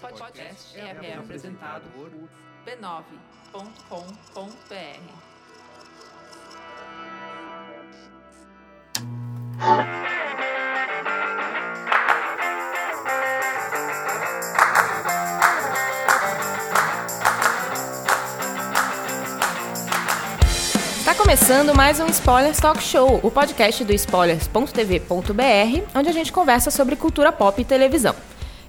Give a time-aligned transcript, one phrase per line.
[0.00, 2.10] podcast é apresentado por
[2.64, 5.28] b9.com.br.
[21.00, 26.70] Está começando mais um Spoilers Talk Show, o podcast do spoilers.tv.br, onde a gente conversa
[26.70, 28.14] sobre cultura pop e televisão.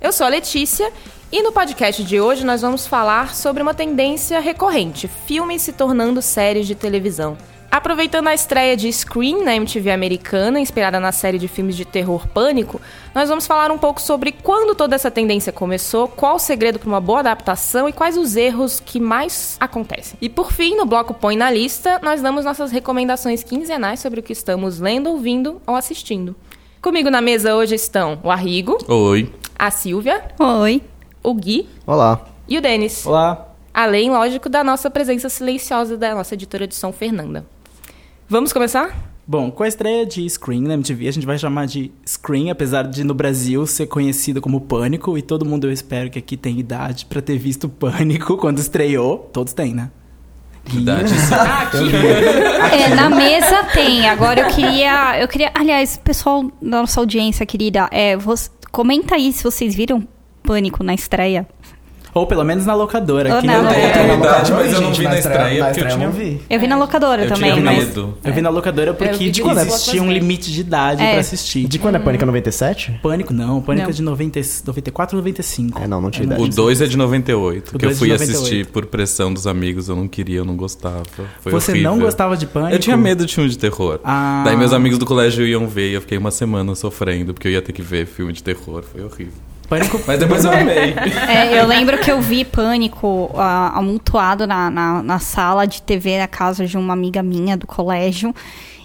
[0.02, 0.92] Eu sou a Letícia
[1.32, 6.22] e no podcast de hoje nós vamos falar sobre uma tendência recorrente: filmes se tornando
[6.22, 7.38] séries de televisão.
[7.72, 12.28] Aproveitando a estreia de Scream na MTV americana, inspirada na série de filmes de terror
[12.28, 12.82] Pânico,
[13.14, 16.88] nós vamos falar um pouco sobre quando toda essa tendência começou, qual o segredo para
[16.88, 20.18] uma boa adaptação e quais os erros que mais acontecem.
[20.20, 24.24] E por fim, no bloco Põe na Lista, nós damos nossas recomendações quinzenais sobre o
[24.24, 26.36] que estamos lendo, ouvindo ou assistindo.
[26.82, 29.32] Comigo na mesa hoje estão o Arrigo, Oi.
[29.60, 30.82] a Silvia, Oi.
[31.24, 32.22] O Gui Olá.
[32.48, 33.06] e o Denis.
[33.06, 33.48] Olá.
[33.74, 37.46] Além, lógico, da nossa presença silenciosa da nossa editora de som, Fernanda.
[38.28, 39.08] Vamos começar?
[39.26, 42.84] Bom, com a estreia de Scream na MTV, a gente vai chamar de Scream, apesar
[42.88, 46.60] de no Brasil ser conhecido como Pânico, e todo mundo eu espero que aqui tem
[46.60, 49.30] idade pra ter visto Pânico quando estreou.
[49.32, 49.92] Todos têm, né?
[50.74, 51.14] Idade.
[52.72, 54.08] É, na mesa tem.
[54.10, 55.20] Agora eu queria.
[55.20, 55.52] Eu queria.
[55.54, 60.08] Aliás, pessoal da nossa audiência querida, é, você- comenta aí se vocês viram
[60.50, 61.48] Pânico na estreia.
[62.12, 63.36] Ou pelo menos na locadora.
[63.36, 64.56] Ou que na nem- Eu locadora.
[64.64, 65.98] mas eu não gente, vi na estreia, porque eu tinha...
[66.08, 66.42] não vi.
[66.50, 67.78] Eu vi na locadora Eu também, tinha mas.
[67.90, 68.18] medo.
[68.24, 71.12] Eu vi na locadora Eu porque de quando existia um limite de idade É.
[71.12, 71.68] pra assistir.
[71.68, 72.24] De quando é Pânico?
[72.24, 73.00] É 97?
[73.04, 73.92] Pânico não, Pânico Não.
[73.92, 75.80] é de 90, 94 ou 95.
[75.84, 76.42] É, não, não tinha idade.
[76.42, 78.72] O 2 é de 98, O que eu é fui assistir 98.
[78.72, 81.04] por pressão dos amigos, eu não queria, eu não gostava.
[81.42, 81.92] Foi Você horrível.
[81.92, 82.74] não gostava de Pânico?
[82.74, 84.00] Eu tinha medo de filme de terror.
[84.04, 84.42] Ah.
[84.44, 87.52] Daí meus amigos do colégio iam ver e eu fiquei uma semana sofrendo, porque eu
[87.52, 89.34] ia ter que ver filme de terror, foi horrível.
[89.70, 90.96] Pânico Mas depois eu amei.
[91.30, 93.30] É, eu lembro que eu vi Pânico
[93.74, 98.34] amontoado na, na, na sala de TV da casa de uma amiga minha do colégio.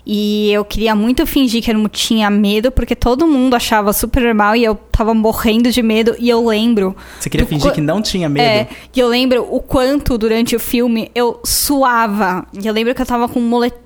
[0.07, 4.23] E eu queria muito fingir que eu não tinha medo, porque todo mundo achava super
[4.23, 6.15] normal e eu tava morrendo de medo.
[6.19, 6.95] E eu lembro.
[7.19, 8.45] Você queria fingir que não tinha medo?
[8.45, 12.47] É, e eu lembro o quanto durante o filme eu suava.
[12.53, 13.84] E eu lembro que eu tava com um moletom,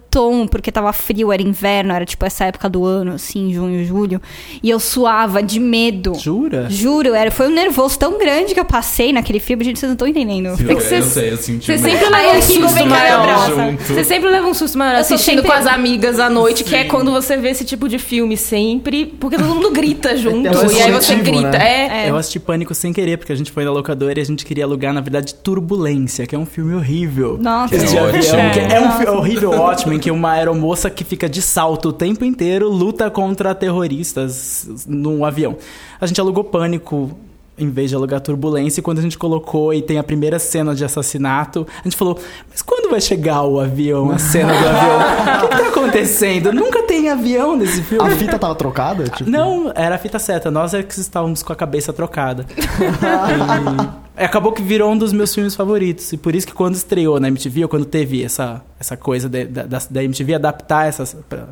[0.51, 4.21] porque tava frio, era inverno, era tipo essa época do ano, assim, junho, julho.
[4.63, 6.15] E eu suava de medo.
[6.15, 6.67] Jura?
[6.71, 9.95] Juro, era, foi um nervoso tão grande que eu passei naquele filme, gente, vocês não
[9.95, 10.49] estão entendendo.
[10.49, 13.77] É que eu, você- sei, eu senti Você sempre leva um susto maior.
[13.79, 16.83] Você sempre leva um susto maior assistindo sempre- com as amigas à noite, que é
[16.83, 16.89] Sim.
[16.89, 20.47] quando você vê esse tipo de filme sempre, porque todo mundo grita junto.
[20.47, 21.51] É um e aí você grita.
[21.59, 22.05] né?
[22.07, 22.11] É.
[22.11, 24.65] Eu assisti Pânico sem querer, porque a gente foi na locadora e a gente queria
[24.65, 27.37] alugar, na verdade, Turbulência, que é um filme horrível.
[27.41, 27.77] Nossa.
[27.77, 28.51] De É ótimo.
[28.53, 31.93] que é um filme horrível, ótimo, em que uma aeromoça que fica de salto o
[31.93, 35.57] tempo inteiro luta contra terroristas num avião.
[36.01, 37.19] A gente alugou Pânico
[37.59, 40.75] em vez de alugar Turbulência, e quando a gente colocou e tem a primeira cena
[40.75, 42.19] de assassinato, a gente falou,
[42.51, 44.99] mas quando vai chegar o avião, a cena do avião?
[45.45, 46.53] O que, que tá acontecendo?
[46.53, 48.07] Nunca tem avião nesse filme.
[48.07, 49.05] A fita tava trocada?
[49.05, 50.51] Tipo, Não, era a fita certa.
[50.51, 52.47] Nós é que estávamos com a cabeça trocada.
[54.19, 56.13] e acabou que virou um dos meus filmes favoritos.
[56.13, 59.45] E por isso que quando estreou na MTV, ou quando teve essa, essa coisa de-
[59.47, 61.47] da, da, da MTV adaptar essas, pra-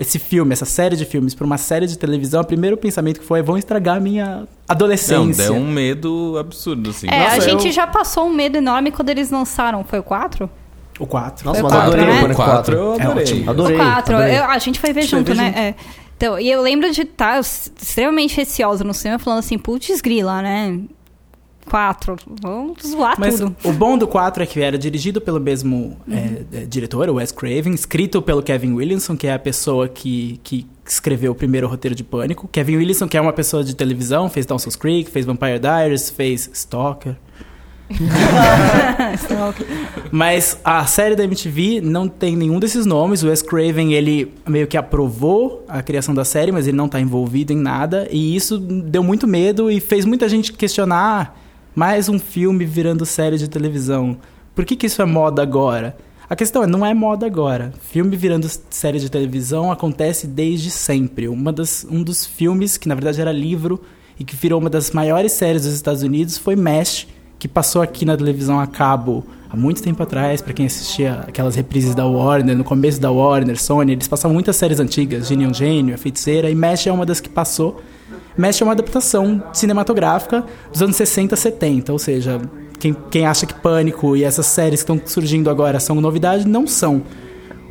[0.00, 3.26] esse filme, essa série de filmes para uma série de televisão, o primeiro pensamento que
[3.26, 5.44] foi, vão estragar a minha Não, adolescência.
[5.44, 7.06] deu um medo absurdo, assim.
[7.08, 9.84] É, a Nossa, gente eu- já passou um medo enorme quando eles lançaram.
[9.84, 10.50] Foi o 4?
[10.98, 11.44] O 4.
[11.46, 12.18] Nossa, mas quatro, adorei né?
[12.18, 12.74] o Pânico 4.
[12.76, 13.22] eu É adorei.
[13.24, 13.50] ótimo.
[13.50, 13.76] Adorei.
[13.76, 14.14] o 4.
[14.16, 14.38] adorei.
[14.38, 15.46] Eu- a gente foi ver gente foi junto, ver né?
[15.46, 15.58] junto.
[15.58, 15.74] É.
[16.16, 20.78] Então, e eu lembro de estar extremamente receosa no cinema, falando assim, putz grila, né?
[21.70, 22.16] 4.
[22.42, 23.54] Vamos zoar Mas tudo.
[23.62, 27.30] o bom do 4 é que era dirigido pelo mesmo é, é, diretor, o Wes
[27.30, 31.94] Craven, escrito pelo Kevin Williamson, que é a pessoa que, que escreveu o primeiro roteiro
[31.94, 32.48] de Pânico.
[32.48, 36.50] Kevin Williamson, que é uma pessoa de televisão, fez Dawson's Creek, fez Vampire Diaries, fez
[36.52, 37.14] Stalker.
[40.10, 43.22] Mas a série da MTV não tem nenhum desses nomes.
[43.22, 47.00] O Wes Craven, ele meio que aprovou a criação da série, mas ele não está
[47.00, 48.08] envolvido em nada.
[48.10, 51.39] E isso deu muito medo e fez muita gente questionar
[51.74, 54.16] mais um filme virando série de televisão.
[54.54, 55.96] Por que, que isso é moda agora?
[56.28, 57.72] A questão é, não é moda agora.
[57.80, 61.28] Filme virando série de televisão acontece desde sempre.
[61.28, 63.80] Uma das, um dos filmes, que na verdade era livro,
[64.18, 67.06] e que virou uma das maiores séries dos Estados Unidos, foi MASH,
[67.38, 71.56] que passou aqui na televisão a cabo há muito tempo atrás, para quem assistia aquelas
[71.56, 75.94] reprises da Warner, no começo da Warner, Sony, eles passavam muitas séries antigas, um Gênio,
[75.94, 77.80] A Feiticeira, e MASH é uma das que passou.
[78.40, 82.40] MASH é uma adaptação cinematográfica dos anos 60, 70, ou seja,
[82.78, 86.66] quem, quem acha que Pânico e essas séries que estão surgindo agora são novidade, não
[86.66, 87.02] são.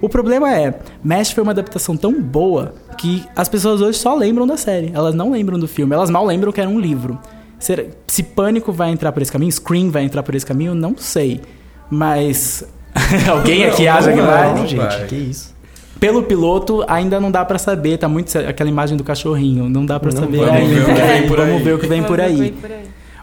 [0.01, 4.45] O problema é, MASH foi uma adaptação tão boa que as pessoas hoje só lembram
[4.47, 4.91] da série.
[4.93, 7.19] Elas não lembram do filme, elas mal lembram que era um livro.
[7.57, 10.95] Será- se Pânico vai entrar por esse caminho, Scream vai entrar por esse caminho, não
[10.95, 11.41] sei.
[11.89, 12.63] Mas
[13.29, 14.53] alguém aqui acha que vai?
[14.53, 15.05] Não, gente, vai.
[15.07, 15.53] que isso.
[15.99, 17.97] Pelo piloto, ainda não dá pra saber.
[17.97, 19.69] Tá muito aquela imagem do cachorrinho.
[19.69, 20.73] Não dá pra Não, saber vamos ainda.
[20.75, 21.63] ver o que vem por Vamos aí.
[21.63, 22.53] ver o que vem por aí.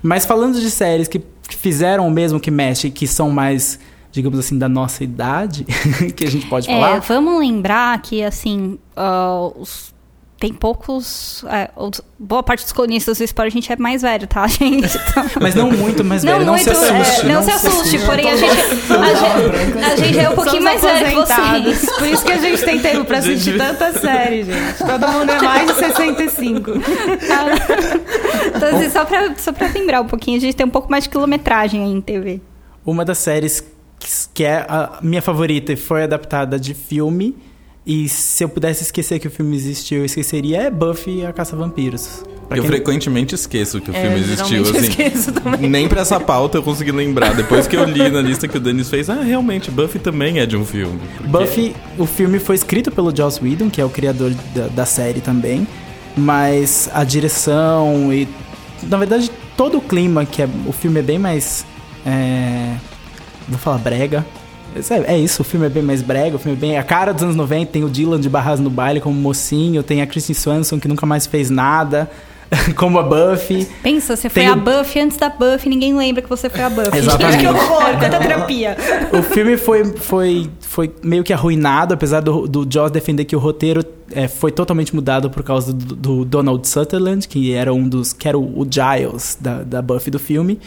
[0.03, 3.79] Mas falando de séries que, fizeram o mesmo que mexe, que são mais,
[4.13, 5.65] digamos assim, da nossa idade,
[6.15, 6.99] que a gente pode É, falar.
[7.01, 9.95] vamos lembrar que, assim, ah, os-
[10.39, 11.45] tem poucos.
[11.49, 11.71] é,
[12.19, 14.87] boa parte dos colunistas do esporte a gente é mais velho, tá, gente?
[14.87, 16.45] Então- Mas não muito mais velho.
[16.45, 17.21] Não, muito, se assuste.
[17.21, 20.81] é, não, se assuste, porém a gente, a, gente, a gente é um pouquinho mais
[20.83, 21.91] velho que vocês.
[21.99, 24.79] Por isso que a gente tem tempo pra assistir tanta série, gente.
[24.79, 26.71] Todo mundo é mais de 65.
[28.55, 31.05] Então, assim, só pra, só pra lembrar um pouquinho, a gente tem um pouco mais
[31.05, 32.41] de quilometragem aí em TV.
[32.85, 33.61] Uma das séries
[33.99, 37.37] que, que é a minha favorita e foi adaptada de filme.
[37.87, 41.33] E se eu pudesse esquecer que o filme existiu, eu esqueceria, é Buffy e a
[41.33, 42.23] Caça a Vampiros.
[42.49, 44.79] Pra Eu quem- frequentemente esqueço que o filme existiu, assim.
[44.89, 45.69] esqueço também.
[45.71, 47.35] Nem pra essa pauta eu consegui lembrar.
[47.35, 50.47] Depois que eu li na lista que o Denis fez, ah, realmente, Buffy também é
[50.47, 50.99] de um filme.
[51.17, 54.87] Porque- Buffy, o filme foi escrito pelo Joss Whedon, que é o criador da, da
[54.87, 55.67] série também.
[56.17, 58.27] Mas a direção e.
[58.85, 61.65] Na verdade, todo o clima, que é, o filme é bem mais.
[62.05, 62.75] É,
[63.49, 64.25] vou falar brega.
[64.91, 66.79] É, é isso, o filme é bem mais brega, o filme é bem.
[66.79, 70.03] A cara dos anos 90 tem o Dylan de Barras no baile como mocinho, tem
[70.03, 72.11] a Kristen Swanson que nunca mais fez nada,
[72.77, 73.67] como a Buffy.
[73.83, 76.71] Pensa, você foi Tem a Buffy antes da Buffy, ninguém lembra que você foi a
[76.71, 76.99] Buffy.
[76.99, 77.39] Exatamente.
[77.39, 78.77] que horror, quanta terapia.
[79.13, 83.39] O filme foi, foi, foi meio que arruinado, apesar do, do Joss defender que o
[83.39, 88.13] roteiro é, foi totalmente mudado por causa do, do Donald Sutherland, que era um dos.
[88.13, 90.61] que era o, o Giles da, da Buffy do filme.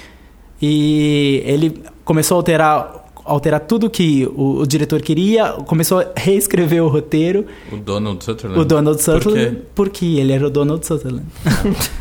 [0.62, 2.99] E ele começou a alterar,
[3.30, 7.46] alterar tudo que o, o diretor queria, começou a reescrever o roteiro.
[7.72, 8.62] O Donald Sutherland.
[8.62, 9.62] O Donald Por Sutherland, quê?
[9.76, 11.26] porque ele era o Donald Sutherland.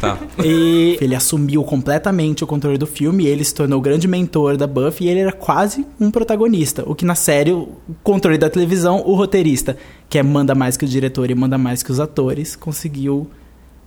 [0.01, 0.19] Tá.
[0.45, 4.67] E ele assumiu completamente o controle do filme, ele se tornou o grande mentor da
[4.67, 6.85] Buffy e ele era quase um protagonista.
[6.87, 7.69] O que na série, o
[8.03, 9.77] controle da televisão, o roteirista,
[10.09, 13.29] que é manda mais que o diretor e manda mais que os atores, conseguiu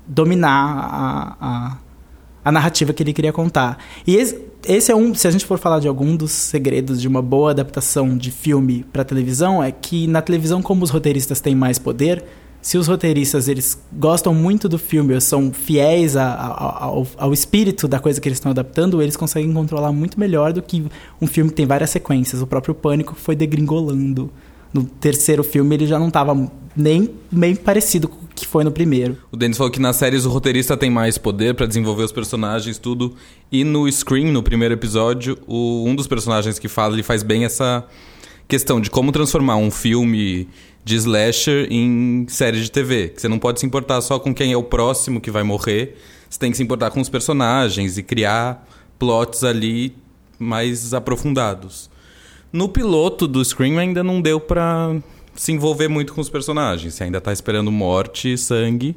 [0.05, 1.77] dominar a, a,
[2.43, 3.77] a narrativa que ele queria contar.
[4.05, 7.07] E esse, esse é um, se a gente for falar de algum dos segredos de
[7.07, 11.55] uma boa adaptação de filme para televisão, é que na televisão, como os roteiristas têm
[11.55, 12.23] mais poder,
[12.61, 17.87] se os roteiristas eles gostam muito do filme são fiéis a- a- ao, ao espírito
[17.87, 20.85] da coisa que eles estão adaptando, eles conseguem controlar muito melhor do que
[21.19, 22.39] um filme que tem várias sequências.
[22.39, 24.31] O próprio Pânico foi degringolando.
[24.71, 26.33] No terceiro filme ele já não estava
[26.75, 29.17] nem bem parecido com o que foi no primeiro.
[29.31, 32.77] O Denis falou que nas séries o roteirista tem mais poder pra desenvolver os personagens,
[32.77, 33.13] tudo.
[33.51, 37.43] E no Scream, no primeiro episódio, o- um dos personagens que fala, ele faz bem
[37.45, 37.85] essa
[38.47, 40.47] questão de como transformar um filme
[40.83, 43.09] de slasher em série de TV.
[43.09, 45.97] Que você não pode se importar só com quem é o próximo que vai morrer.
[46.29, 49.93] Você tem que se importar com os personagens e criar plots ali
[50.39, 51.89] mais aprofundados.
[52.51, 54.95] No piloto do Scream ainda não deu pra
[55.35, 56.93] se envolver muito com os personagens.
[56.93, 58.95] Você ainda tá esperando morte, sangue.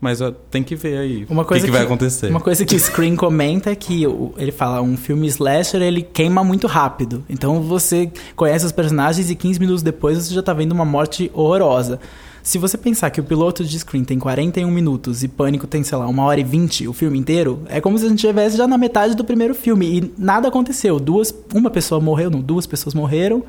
[0.00, 2.28] Mas tem que ver aí Uma coisa o que, que vai acontecer.
[2.28, 4.04] Uma coisa que o Screen comenta é que
[4.36, 7.24] ele fala, um filme slasher, ele queima muito rápido.
[7.28, 11.30] Então você conhece os personagens e 15 minutos depois você já tá vendo uma morte
[11.34, 11.98] horrorosa.
[12.44, 15.98] Se você pensar que o piloto de Screen tem 41 minutos e Pânico tem, sei
[15.98, 18.66] lá, uma hora e 20, o filme inteiro, é como se a gente estivesse já
[18.66, 21.00] na metade do primeiro filme e nada aconteceu.
[21.00, 23.44] Duas, uma pessoa morreu, não, duas pessoas morreram.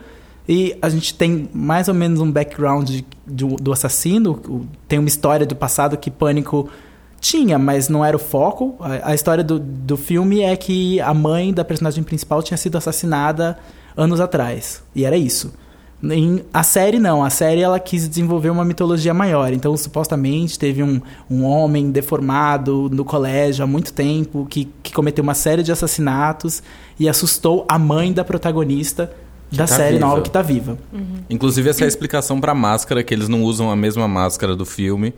[0.51, 4.65] E a gente tem mais ou menos um background de- do, do assassino.
[4.87, 6.67] Tem uma história do passado que Pânico
[7.21, 8.75] tinha, mas não era o foco.
[8.79, 12.79] A, a história do, do filme é que a mãe da personagem principal tinha sido
[12.79, 13.59] assassinada
[13.95, 14.81] anos atrás.
[14.95, 15.53] E era isso.
[16.01, 19.53] Em, a série não, a série ela quis desenvolver uma mitologia maior.
[19.53, 25.21] Então, supostamente, teve um, um homem deformado no colégio há muito tempo que, que cometeu
[25.21, 26.63] uma série de assassinatos
[26.99, 29.11] e assustou a mãe da protagonista
[29.51, 30.07] da tá série viva.
[30.07, 30.77] nova que tá viva.
[31.29, 34.65] Inclusive, essa é a explicação pra máscara, que eles não usam a mesma máscara do
[34.65, 35.13] filme.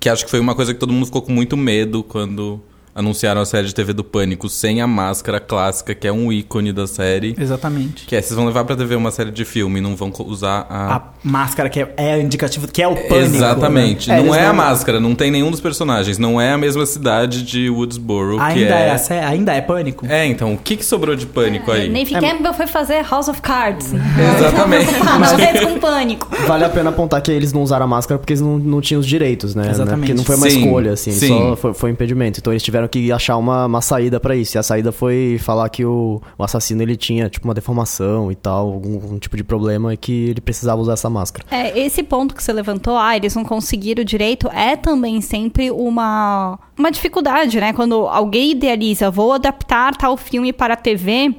[0.00, 2.60] Que acho que foi uma coisa que todo mundo ficou com muito medo quando
[2.98, 6.72] anunciaram a série de TV do Pânico sem a máscara clássica, que é um ícone
[6.72, 7.36] da série.
[7.38, 8.04] Exatamente.
[8.06, 10.66] Que é, vocês vão levar pra TV uma série de filme e não vão usar
[10.68, 10.96] a...
[10.96, 13.14] A máscara que é, é indicativo que é o pânico.
[13.36, 14.08] Exatamente.
[14.08, 14.18] né?
[14.18, 16.18] É, não é a não- máscara, não tem nenhum dos personagens.
[16.18, 18.98] Não é a mesma cidade de Woodsboro, que Ainda é, é...
[18.98, 20.04] sé- ainda é pânico.
[20.06, 21.88] É, então, o que, que sobrou de Pânico aí?
[21.88, 23.92] Neve Campbell foi fazer House of Cards.
[24.38, 24.88] Exatamente.
[25.06, 26.28] Ah, Redes com pânico.
[26.46, 28.98] Vale a pena apontar que eles não usaram a máscara porque eles não, não tinham
[29.00, 29.70] os direitos, né?
[29.70, 29.98] Exatamente.
[30.00, 31.12] Porque não foi uma Sim, escolha, assim.
[31.12, 31.28] sim.
[31.28, 32.40] Só foi, foi um impedimento.
[32.40, 34.56] Então eles tiveram tiveram que achar uma, uma saída pra isso.
[34.56, 38.34] E a saída foi falar que o, o assassino ele tinha tipo uma deformação e
[38.34, 41.44] tal, algum, algum tipo de problema e que ele precisava usar essa máscara.
[41.50, 46.58] É, esse ponto que você levantou, ah, eles não conseguiram direito, é também sempre uma,
[46.76, 47.72] uma dificuldade, né?
[47.72, 51.34] Quando alguém idealiza, vou adaptar tal filme para a TV,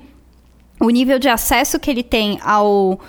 [0.80, 3.00] o nível de acesso que ele tem ao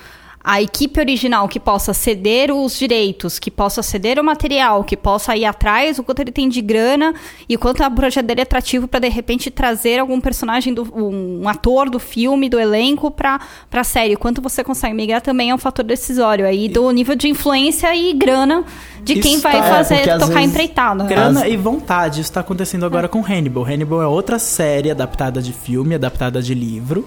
[0.43, 5.37] a equipe original que possa ceder os direitos, que possa ceder o material, que possa
[5.37, 7.15] ir atrás, o quanto ele tem de grana
[7.47, 10.83] e o quanto o projeto dele é atrativo para de repente trazer algum personagem, do,
[10.97, 13.39] um, ator do filme, do elenco para
[13.71, 14.15] a série.
[14.15, 17.95] O quanto você consegue migrar também é um fator decisório aí do nível de influência
[17.95, 18.65] e grana
[19.05, 21.05] de Isso quem vai tá- é, fazer tocar vezes- empreitada.
[21.05, 22.23] Grana e vontade.
[22.23, 23.65] Isso tá acontecendo agora com Hannibal.
[23.65, 27.07] Hannibal é outra série adaptada de filme, adaptada de livro,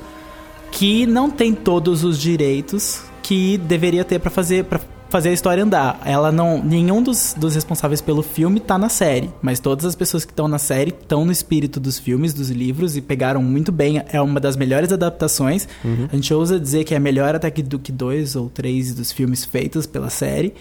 [0.71, 4.79] que não tem todos os direitos que deveria ter pra fazer para
[5.13, 6.01] fazer a história andar.
[6.03, 10.25] Ela não, nenhum dos, dos responsáveis pelo filme tá na série, mas todas as pessoas
[10.25, 14.01] que estão na série estão no espírito dos filmes, dos livros e pegaram muito bem.
[14.11, 15.67] É uma das melhores adaptações.
[16.11, 19.11] A gente ousa dizer que é melhor até que do que dois ou três dos
[19.11, 20.51] filmes feitos pela série.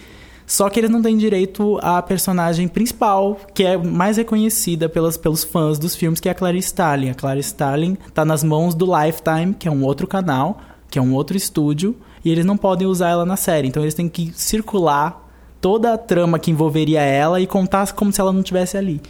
[0.45, 5.43] Só que eles não têm direito à personagem principal, que é mais reconhecida pelas, pelos
[5.43, 7.09] fãs dos filmes, que é a Clarice Starling.
[7.09, 10.59] A Clarice Starling tá nas mãos do Lifetime, que é um outro canal,
[10.91, 13.67] que é um outro estúdio, e eles não podem usar ela na série.
[13.67, 15.21] Então eles têm que circular
[15.59, 19.01] toda a trama que envolveria ela e contar como se ela não estivesse ali.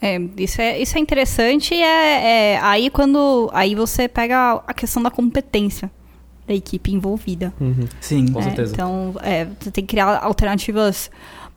[0.00, 4.74] É, isso é, isso é interessante e é, é aí quando aí você pega a
[4.74, 5.90] questão da competência
[6.46, 7.52] da equipe envolvida.
[8.00, 8.26] Sim.
[8.26, 8.46] Com né?
[8.46, 8.72] certeza.
[8.72, 11.10] Então, é, você tem que criar alternativas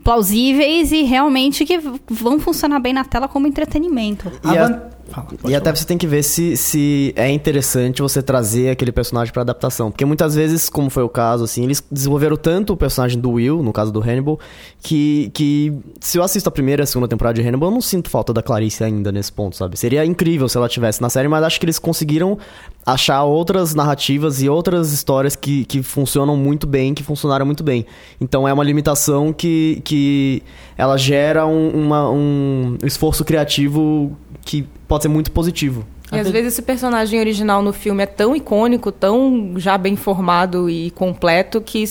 [0.03, 4.31] plausíveis e realmente que vão funcionar bem na tela como entretenimento.
[4.43, 5.75] E, A Fala, e até falar.
[5.75, 9.91] você tem que ver se, se é interessante você trazer aquele personagem pra adaptação.
[9.91, 13.62] Porque muitas vezes, como foi o caso, assim, eles desenvolveram tanto o personagem do Will,
[13.62, 14.39] no caso do Hannibal,
[14.81, 17.81] que, que se eu assisto a primeira e a segunda temporada de Hannibal, eu não
[17.81, 19.77] sinto falta da Clarice ainda nesse ponto, sabe?
[19.77, 22.38] Seria incrível se ela tivesse na série, mas acho que eles conseguiram
[22.85, 27.85] achar outras narrativas e outras histórias que, que funcionam muito bem, que funcionaram muito bem.
[28.19, 30.43] Então é uma limitação que, que
[30.77, 35.85] ela gera um, uma- um esforço criativo que pode ser muito positivo.
[36.11, 40.69] E às vezes esse personagem original no filme é tão icônico, tão já bem formado
[40.69, 41.83] e completo, que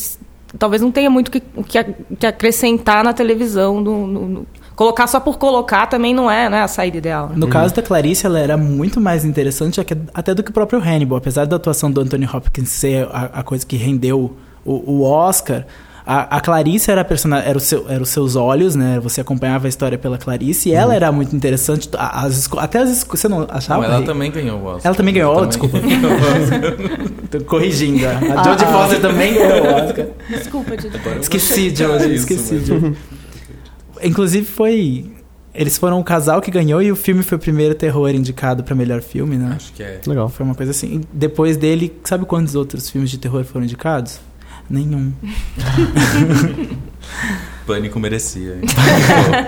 [0.59, 1.85] talvez não tenha muito o que,
[2.19, 3.81] que, acrescentar na televisão.
[3.81, 4.47] no- no- no-
[4.77, 7.29] Colocar só por colocar também não é né, a saída ideal.
[7.29, 7.35] né?
[7.37, 9.81] No caso da Clarice, ela era muito mais interessante
[10.13, 11.17] até do que o próprio Hannibal.
[11.19, 15.65] Apesar da atuação do Anthony Hopkins ser a, a coisa que rendeu o, o Oscar,
[16.07, 19.01] a, a Clarice era, a persona, era, o seu, era os seus olhos, né?
[19.01, 21.89] Você acompanhava a história pela Clarice e ela era muito interessante.
[21.97, 23.89] As até as Você não achava?
[23.89, 24.83] Não, ela também ganhou o Oscar.
[24.85, 25.49] Ela também ganhou, Também.
[25.49, 25.79] desculpa.
[27.31, 28.07] Tô corrigindo.
[28.07, 30.07] A Jodie Foster também ganhou o Oscar.
[30.29, 31.01] Desculpa, Didi.
[31.21, 32.97] Esqueci, Jodie, isso, esqueci, mas- Jodie.
[34.03, 35.11] Inclusive foi.
[35.55, 38.75] Eles foram o casal que ganhou e o filme foi o primeiro terror indicado pra
[38.75, 39.53] melhor filme, né?
[39.57, 40.01] Acho que é.
[40.07, 40.29] Legal.
[40.29, 41.01] Foi uma coisa assim.
[41.13, 44.21] Depois dele, sabe quantos outros filmes de terror foram indicados?
[44.71, 45.13] Nenhum.
[47.67, 48.57] Pânico merecia.
[48.57, 48.61] hein?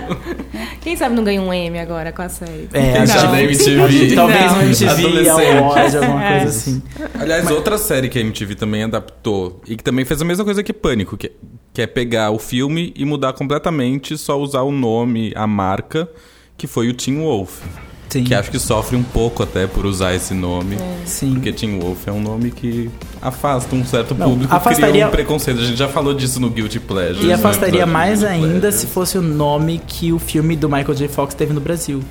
[0.81, 2.67] Quem sabe não ganha um M agora com a série?
[2.73, 3.03] É, Não.
[3.03, 4.15] acho- Da MTV.
[4.15, 4.57] Talvez Não.
[4.57, 5.57] um MTV Adolescente.
[5.57, 6.29] Awards, alguma É.
[6.39, 6.81] coisa assim.
[7.19, 10.63] Aliás, outra série que a MTV também adaptou e que também fez a mesma coisa
[10.63, 11.31] que Pânico, que,
[11.73, 16.09] que é pegar o filme e mudar completamente, só usar o nome, a marca,
[16.57, 17.61] que foi o Teen Wolf.
[18.09, 18.23] Sim.
[18.23, 20.77] Que acho que sofre um pouco até por usar esse nome.
[21.05, 21.33] Sim.
[21.33, 22.89] Porque Teen Wolf é um nome que
[23.21, 25.59] afasta um certo Não, público, afastaria- cria um preconceito.
[25.59, 27.23] A gente já falou disso no Guilty Pleasure.
[27.25, 31.07] E no afastaria mais ainda se fosse o nome que o filme do Michael J.
[31.09, 32.01] Fox teve no Brasil.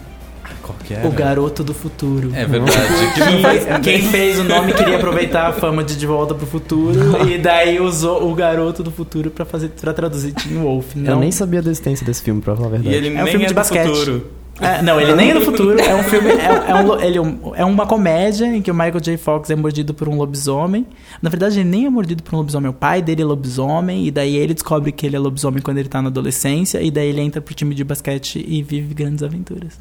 [0.62, 1.06] Qual que era?
[1.06, 2.30] O Garoto do Futuro.
[2.34, 2.76] É verdade.
[3.14, 3.20] que
[3.70, 7.26] não Quem, quem fez o nome queria aproveitar a fama de De Volta pro Futuro
[7.30, 10.94] e daí usou o Garoto do Futuro pra fazer para traduzir Teen Wolf.
[10.96, 12.96] Não, Eu nem sabia da existência desse filme, pra falar a E verdade.
[12.96, 13.86] ele É um nem filme é de basquete.
[13.88, 14.26] futuro.
[14.60, 15.78] É, não, ele nem é do futuro.
[15.78, 16.30] É um filme.
[16.30, 19.16] É, é um, ele é é uma comédia em que o Michael J.
[19.16, 20.86] Fox é mordido por um lobisomem.
[21.20, 22.70] Na verdade, ele nem é mordido por um lobisomem.
[22.70, 24.06] O pai dele é lobisomem.
[24.06, 26.80] E daí ele descobre que ele é lobisomem quando ele tá na adolescência.
[26.80, 29.78] E daí ele entra pro time de basquete e vive grandes aventuras.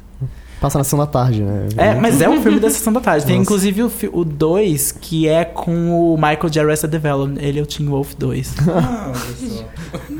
[0.66, 1.68] Passa na sessão da tarde, né?
[1.76, 3.24] É, mas é um filme da sessão da tarde.
[3.24, 3.42] Tem Nossa.
[3.42, 3.82] inclusive
[4.12, 7.38] o 2, que é com o Michael de Arrested Development.
[7.40, 8.54] Ele é o Teen Wolf 2.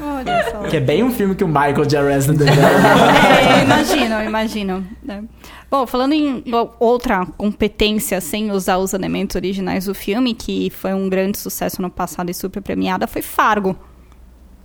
[0.00, 0.58] Olha só.
[0.68, 2.64] que é bem um filme que o Michael de Arrested Development.
[2.64, 4.86] É, eu imagino, eu imagino.
[5.02, 5.24] né?
[5.68, 6.44] Bom, falando em
[6.78, 11.90] outra competência sem usar os elementos originais do filme, que foi um grande sucesso no
[11.90, 13.74] passado e super premiada, foi Fargo.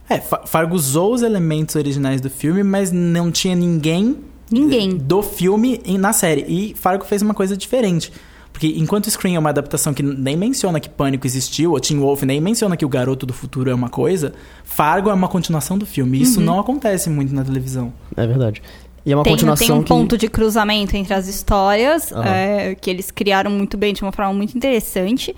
[0.07, 4.17] É, Fa- Fargo usou os elementos originais do filme, mas não tinha ninguém
[4.51, 4.97] Ninguém.
[4.97, 6.45] do filme na série.
[6.47, 8.11] E Fargo fez uma coisa diferente.
[8.53, 12.21] Porque enquanto Scream é uma adaptação que nem menciona que Pânico existiu, ou Teen Wolf
[12.23, 14.33] nem menciona que o Garoto do Futuro é uma coisa,
[14.65, 16.17] Fargo é uma continuação do filme.
[16.19, 17.93] E isso não acontece muito na televisão.
[18.15, 18.61] É verdade.
[19.05, 22.23] E é uma tem, continuação tem um que- ponto de cruzamento entre as histórias Aham.
[22.27, 25.33] é, que eles criaram muito bem, de uma forma muito interessante.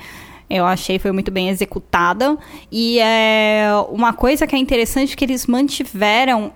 [0.53, 2.38] Eu achei foi muito bem executada.
[2.72, 6.51] E é uma coisa que é interessante que eles mantiveram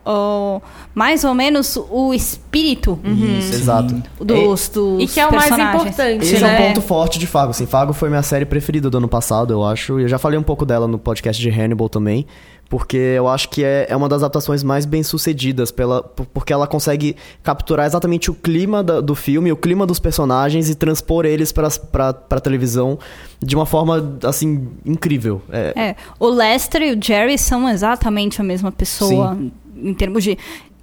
[0.94, 3.00] mais ou menos o espírito
[3.40, 4.04] Isso, exato.
[4.20, 6.58] dos, dos E que é o mais importante, Esse né?
[6.58, 7.52] é um ponto forte de Fago.
[7.52, 10.00] Assim, Fago foi minha série preferida do ano passado, eu acho.
[10.00, 12.26] E eu já falei um pouco dela no podcast de Hannibal também.
[12.70, 16.52] Porque eu acho que é, é uma das adaptações mais bem sucedidas, pela, por- porque
[16.52, 21.26] ela consegue capturar exatamente o clima da- do filme, o clima dos personagens e transpor
[21.26, 23.00] eles pra, pra, pra televisão
[23.42, 25.42] de uma forma, assim, incrível.
[25.50, 29.38] É, É, o Lester e o Jerry são exatamente a mesma pessoa
[29.76, 30.38] em termos de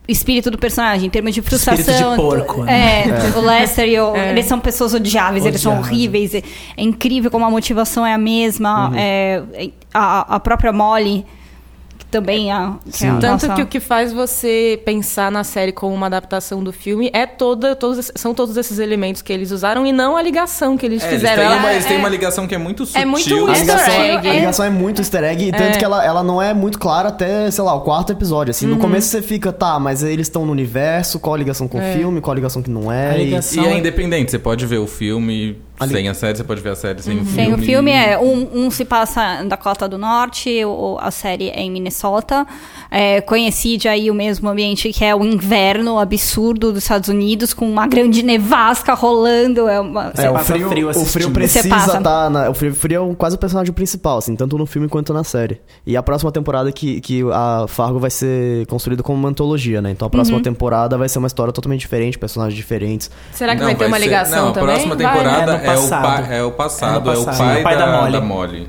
[0.06, 1.80] espírito do personagem, em termos de frustração.
[1.82, 3.04] Espírito de porco, né?
[3.34, 4.30] É, o Lester e o, É.
[4.30, 5.92] eles são pessoas odiáveis, eles são Odiáveis.
[5.96, 6.34] horríveis.
[6.34, 6.42] É,
[6.78, 8.88] é incrível como a motivação é a mesma.
[8.88, 8.94] Uhum.
[8.96, 11.24] É, é, a, a própria Molly,
[12.14, 12.56] também é,
[12.92, 16.06] que é a Tanto nossa- que o que faz você pensar na série como uma
[16.06, 19.92] adaptação do filme é toda, todos, esses- são todos esses elementos que eles usaram e
[19.92, 21.36] não a ligação que eles É, eles fizeram.
[21.42, 23.02] têm, Ela uma, é- eles têm é- uma ligação que é muito sutil.
[23.02, 24.28] É muito A easter ligação, egg.
[24.28, 27.08] a ligação é muito easter egg, e tanto que ela, ela não é muito clara
[27.08, 28.52] até, sei lá, o quarto episódio.
[28.52, 28.74] Assim, Uhum.
[28.74, 31.92] no começo você fica, tá, mas eles estão no universo, qual a ligação com o
[31.94, 33.10] filme, qual a ligação que não é.
[33.10, 36.44] A e- E é independente, você pode ver o filme Ali- sem a série, você
[36.44, 37.34] pode ver a série sem o filme.
[37.36, 41.48] Tem o filme, é, um, um se passa na Dakota do Norte, o, a série
[41.50, 42.46] é em Minnesota.
[42.90, 47.68] É, coincide aí o mesmo ambiente que é o inverno absurdo dos Estados Unidos, com
[47.68, 49.66] uma grande nevasca rolando.
[49.68, 51.66] É uma, É, o frio, frio o frio precisa
[51.98, 52.50] estar na.
[52.50, 55.60] O frio, frio é quase o personagem principal, assim, tanto no filme quanto na série.
[55.84, 59.90] E a próxima temporada que, que a Fargo vai ser construída como uma antologia, né?
[59.90, 60.42] Então a próxima Uhum.
[60.42, 63.10] temporada vai ser uma história totalmente diferente, personagens diferentes.
[63.32, 64.68] Será que Não, vai ter uma ser- ligação não, também?
[64.70, 65.63] a próxima Vai, né?
[65.64, 66.02] É é, o passado.
[66.02, 67.38] pa- é o passado, É é, o passado.
[67.46, 68.12] pai, O pai da, da Molly.
[68.12, 68.68] da Molly.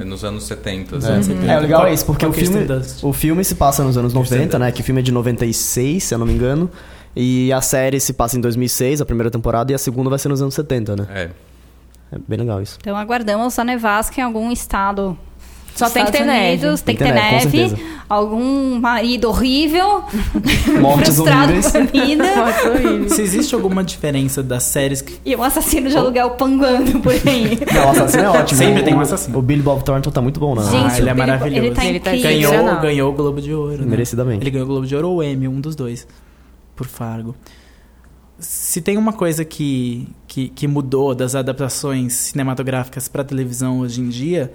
[0.00, 0.96] É nos anos 70.
[0.96, 1.14] Nos assim.
[1.14, 1.52] anos 70.
[1.52, 2.66] É, o legal é isso, porque o filme,
[3.02, 4.70] o filme se passa nos anos Kirsten 90, né?
[4.72, 6.70] Que o filme é de 96, se eu não me engano.
[7.16, 10.28] E a série se passa em 2006, a primeira temporada, e a segunda vai ser
[10.28, 11.06] nos anos 70, né?
[11.14, 11.30] É.
[12.12, 12.76] É bem legal isso.
[12.80, 15.16] Então aguardamos a nevasca em algum estado.
[15.74, 16.62] Só tem que ter Estados neve.
[16.66, 17.76] Unidos, Tem que ter neve.
[18.08, 20.04] Algum marido horrível,
[20.80, 21.74] Mortes frustrado horríveis.
[22.66, 23.08] horrível.
[23.08, 27.58] Se existe alguma diferença das séries que E um assassino de aluguel panguando por aí.
[27.72, 28.58] Não, o assassino é ótimo.
[28.58, 29.38] Sempre O- tem um assassino.
[29.38, 30.62] O Billy Bob Thornton tá muito bom, né?
[30.70, 31.66] Gente, Gente, ele é maravilhoso.
[31.66, 33.78] Ele tá Ele tá ganhou, ganhou o Globo de Ouro.
[33.78, 33.86] né?
[33.86, 34.42] Merecidamente.
[34.42, 36.06] Ele ganhou o Globo de Ouro ou o Emmy, um dos dois.
[36.76, 37.34] Por Fargo.
[38.38, 44.08] Se tem uma coisa que, que, que mudou das adaptações cinematográficas para televisão hoje em
[44.08, 44.52] dia,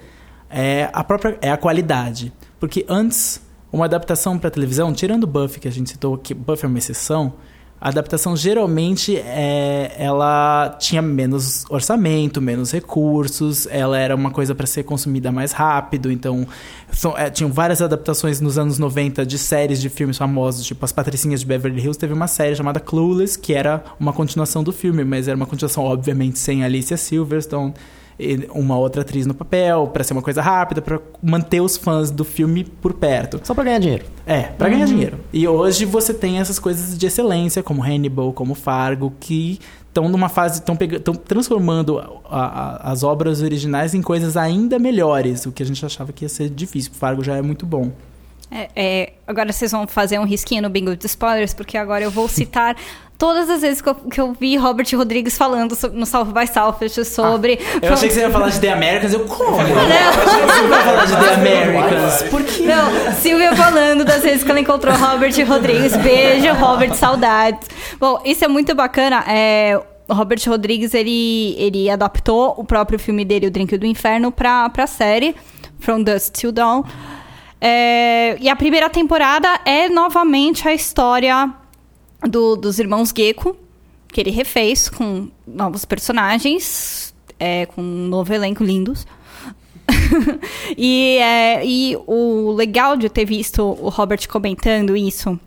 [0.50, 2.32] é a própria é a qualidade.
[2.60, 6.68] Porque antes, uma adaptação para televisão, tirando Buffy, que a gente citou, que Buffy é
[6.68, 7.34] uma exceção,
[7.82, 14.68] a adaptação geralmente é, ela tinha menos orçamento, menos recursos, ela era uma coisa para
[14.68, 16.46] ser consumida mais rápido, então
[16.92, 20.92] são- é, tinham várias adaptações nos anos 90 de séries de filmes famosos, tipo As
[20.92, 25.06] Patricinhas de Beverly Hills, teve uma série chamada Clueless, que era uma continuação do filme,
[25.06, 27.74] mas era uma continuação obviamente sem Alicia Silverstone,
[28.54, 32.26] uma outra atriz no papel, para ser uma coisa rápida, para manter os fãs do
[32.26, 33.40] filme por perto.
[33.44, 34.06] Só pra ganhar dinheiro.
[34.26, 35.18] É, pra ganhar dinheiro.
[35.32, 40.28] E hoje você tem essas coisas de excelência, como Hannibal, como Fargo, que estão numa
[40.30, 40.60] fase.
[40.60, 45.84] estão transformando a- a- as obras originais em coisas ainda melhores, o que a gente
[45.86, 46.92] achava que ia ser difícil.
[46.94, 47.92] Fargo já é muito bom.
[48.52, 52.10] É, é, agora vocês vão fazer um risquinho no bingo de spoilers, porque agora eu
[52.12, 52.76] vou citar
[53.20, 56.48] todas as vezes que eu, que eu vi Robert Rodrigues falando so- no South by
[56.48, 57.60] Southwest sobre.
[57.82, 59.58] Eu achei que você ia falar de The Americans, eu como?
[59.58, 62.24] Eu achei que você ia falar de The Americans.
[62.32, 62.64] Por quê?
[62.64, 65.96] Não, Silvia falando das vezes que ela encontrou Robert Rodrigues.
[65.98, 67.68] Beijo, Robert, saudades.
[68.00, 69.24] Bom, isso é muito bacana.
[69.28, 74.32] É, o Robert Rodrigues, ele, ele adaptou o próprio filme dele, O Drink do Inferno,
[74.32, 75.36] pra, pra série
[75.80, 76.84] From Dusk Till Dawn.
[77.62, 81.50] É, e a primeira temporada é novamente a história
[82.28, 83.56] do- dos irmãos Gecko,
[84.08, 89.06] que ele refez com novos personagens, é, com um novo elenco lindos.
[90.78, 95.40] e, é, e o legal de eu ter visto o Robert comentando isso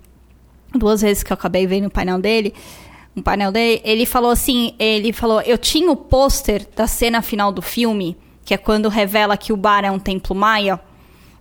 [0.75, 2.55] duas vezes que eu acabei vendo o painel dele,
[3.15, 7.53] um painel dele, ele falou assim, ele falou, eu tinha o pôster da cena final
[7.53, 10.81] do filme, que é quando revela que o bar é um templo maia,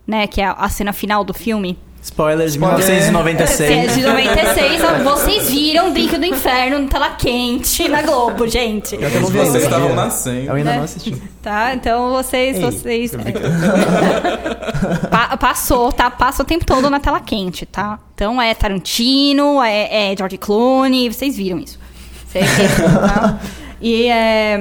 [0.05, 1.77] né, que é a cena final do filme.
[2.03, 2.79] Spoilers de Spoiler.
[2.87, 3.69] 1996.
[3.71, 8.95] É de 96, vocês viram Drink do Inferno no tela quente na Globo, gente.
[8.95, 9.51] Eu não vi ainda.
[9.51, 10.51] Vocês estavam Eu nascendo.
[10.51, 10.77] ainda Né?
[10.77, 11.15] não assisti.
[11.43, 11.73] Tá?
[11.75, 12.57] Então vocês.
[12.57, 13.11] Ei, vocês
[15.11, 16.09] Pa- passou, tá?
[16.09, 17.99] Passa o tempo todo na tela quente, tá?
[18.15, 21.79] Então é Tarantino, é, é George Clooney, vocês viram isso.
[22.27, 23.39] Vocês viram, tá?
[23.83, 24.59] E é.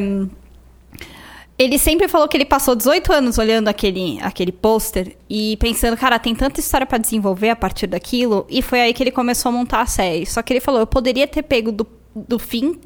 [1.60, 6.18] Ele sempre falou que ele passou 18 anos olhando aquele, aquele pôster e pensando, cara,
[6.18, 8.46] tem tanta história pra desenvolver a partir daquilo.
[8.48, 10.24] E foi aí que ele começou a montar a série.
[10.24, 12.80] Só que ele falou, eu poderia ter pego do, do fim,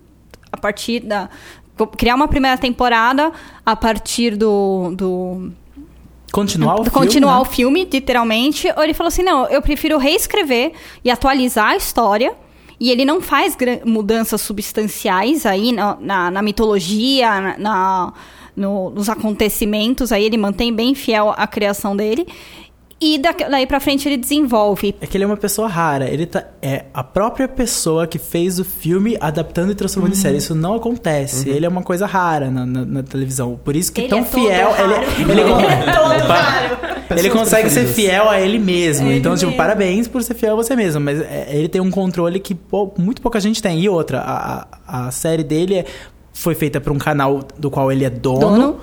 [0.50, 1.30] a partir da.
[1.96, 3.30] Criar uma primeira temporada
[3.64, 4.92] a partir do.
[4.96, 5.52] do
[6.32, 6.90] Continuar o filme.
[6.90, 7.42] continuar né?
[7.42, 8.66] o filme, literalmente.
[8.76, 10.72] Ou ele falou assim: não, eu prefiro reescrever
[11.04, 12.34] e atualizar a história.
[12.80, 18.12] E ele não faz mudanças substanciais aí na, na, na mitologia, na, na-
[18.56, 20.12] no- nos acontecimentos.
[20.12, 22.26] Aí ele mantém bem fiel à criação dele.
[23.00, 24.94] E da- daí pra frente ele desenvolve.
[25.00, 26.08] É que ele é uma pessoa rara.
[26.08, 30.18] Ele tá, é a própria pessoa que fez o filme adaptando e transformando Uhum.
[30.18, 30.36] em série.
[30.38, 31.50] Isso não acontece.
[31.50, 33.60] Ele é uma coisa rara na, na- na televisão.
[33.62, 34.70] Por isso que Ele tão é todo fiel.
[34.72, 34.94] raro.
[35.18, 35.40] Ele,
[37.10, 39.08] ele, ele consegue ser fiel a ele mesmo.
[39.08, 39.56] Ele então, tipo, mesmo.
[39.58, 41.00] parabéns por ser fiel a você mesmo.
[41.00, 43.80] Mas é, ele tem um controle que pou- muito pouca gente tem.
[43.80, 45.84] E outra, a, a, a série dele é-
[46.34, 48.76] foi feita para um canal do qual ele é dono.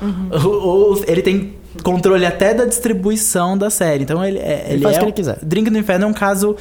[0.44, 4.04] O- o- ele tem controle até da distribuição da série.
[4.04, 5.38] Então ele, é, ele faz o é que ele quiser.
[5.44, 6.56] Drink no Inferno é um caso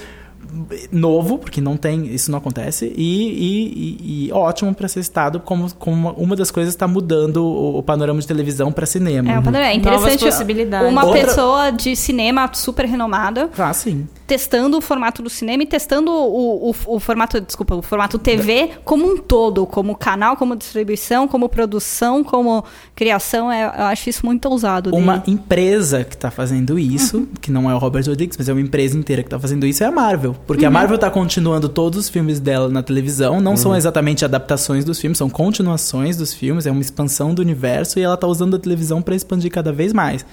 [0.91, 5.39] novo, porque não tem, isso não acontece, e, e- e- e ótimo para ser citado
[5.39, 9.31] como, como uma, uma das coisas está mudando o, o panorama de televisão para cinema.
[9.31, 9.61] É, um padrão.
[9.63, 10.11] é interessante.
[10.11, 10.91] Novas possibilidades.
[10.91, 14.09] Uma Outra- pessoa de cinema super renomada Ah, sim.
[14.31, 18.71] Testando o formato do cinema e testando o, o, o formato, desculpa, o formato TV
[18.85, 22.65] como um todo, como canal, como distribuição, como produção, como
[22.95, 23.51] criação.
[23.51, 24.95] É, eu acho isso muito ousado.
[24.95, 25.33] Uma dele.
[25.33, 28.97] empresa que tá fazendo isso, que não é o Robert Rodrigues, mas é uma empresa
[28.97, 30.37] inteira que tá fazendo isso, é a Marvel.
[30.47, 33.41] Porque a Marvel tá continuando todos os filmes dela na televisão.
[33.41, 37.99] Não são exatamente adaptações dos filmes, são continuações dos filmes, é uma expansão do universo
[37.99, 40.25] e ela tá usando a televisão para expandir cada vez mais.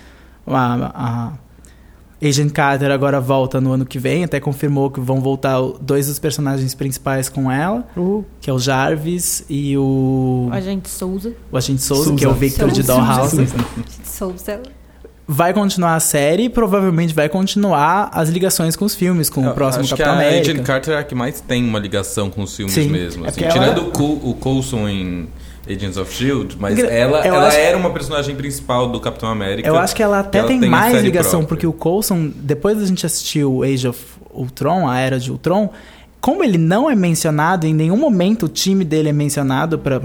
[0.45, 1.46] A, a
[2.23, 6.07] Agent Carter agora volta no ano que vem, até confirmou que vão voltar o- dois
[6.07, 7.87] dos personagens principais com ela,
[8.41, 11.33] que é o Jarvis e o, A gente Souza.
[11.51, 12.17] o Agente Souza, Souza.
[12.19, 13.01] que é o Victor de Souza.
[13.01, 13.47] Dollhouse
[14.03, 14.61] Souza.
[15.27, 19.53] vai continuar a série e provavelmente vai continuar as ligações com os filmes, com o
[19.53, 20.51] próximo Acho que Capitão a América.
[20.53, 22.89] Agent Carter é a que mais tem uma ligação com os filmes Sim.
[22.89, 23.25] mesmo.
[23.25, 23.43] É assim.
[23.43, 25.27] ela- Tirando o, Col- o Coulson em
[25.69, 29.67] Agents of S.H.I.E.L.D., mas Engra- ela, ela acho- era uma personagem principal do Capitão América.
[29.67, 31.47] Eu acho que ela até tem, tem mais ligação, própria.
[31.47, 33.99] porque o Coulson, depois da gente assistir o Age of
[34.33, 35.69] Ultron, a Era de Ultron,
[36.21, 39.99] como ele não é mencionado, em nenhum momento o time dele é mencionado para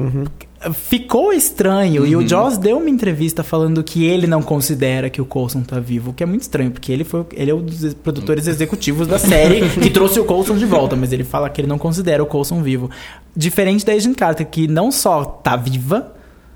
[0.72, 2.02] Ficou estranho.
[2.02, 2.08] Uhum.
[2.08, 5.80] E o Joss deu uma entrevista falando que ele não considera que o Coulson tá
[5.80, 9.06] vivo, o que é muito estranho, porque ele foi ele é um dos produtores executivos
[9.06, 12.22] da série que trouxe o Coulson de volta, mas ele fala que ele não considera
[12.22, 12.90] o Coulson vivo.
[13.34, 16.12] Diferente da Agent Carter, que não só tá viva,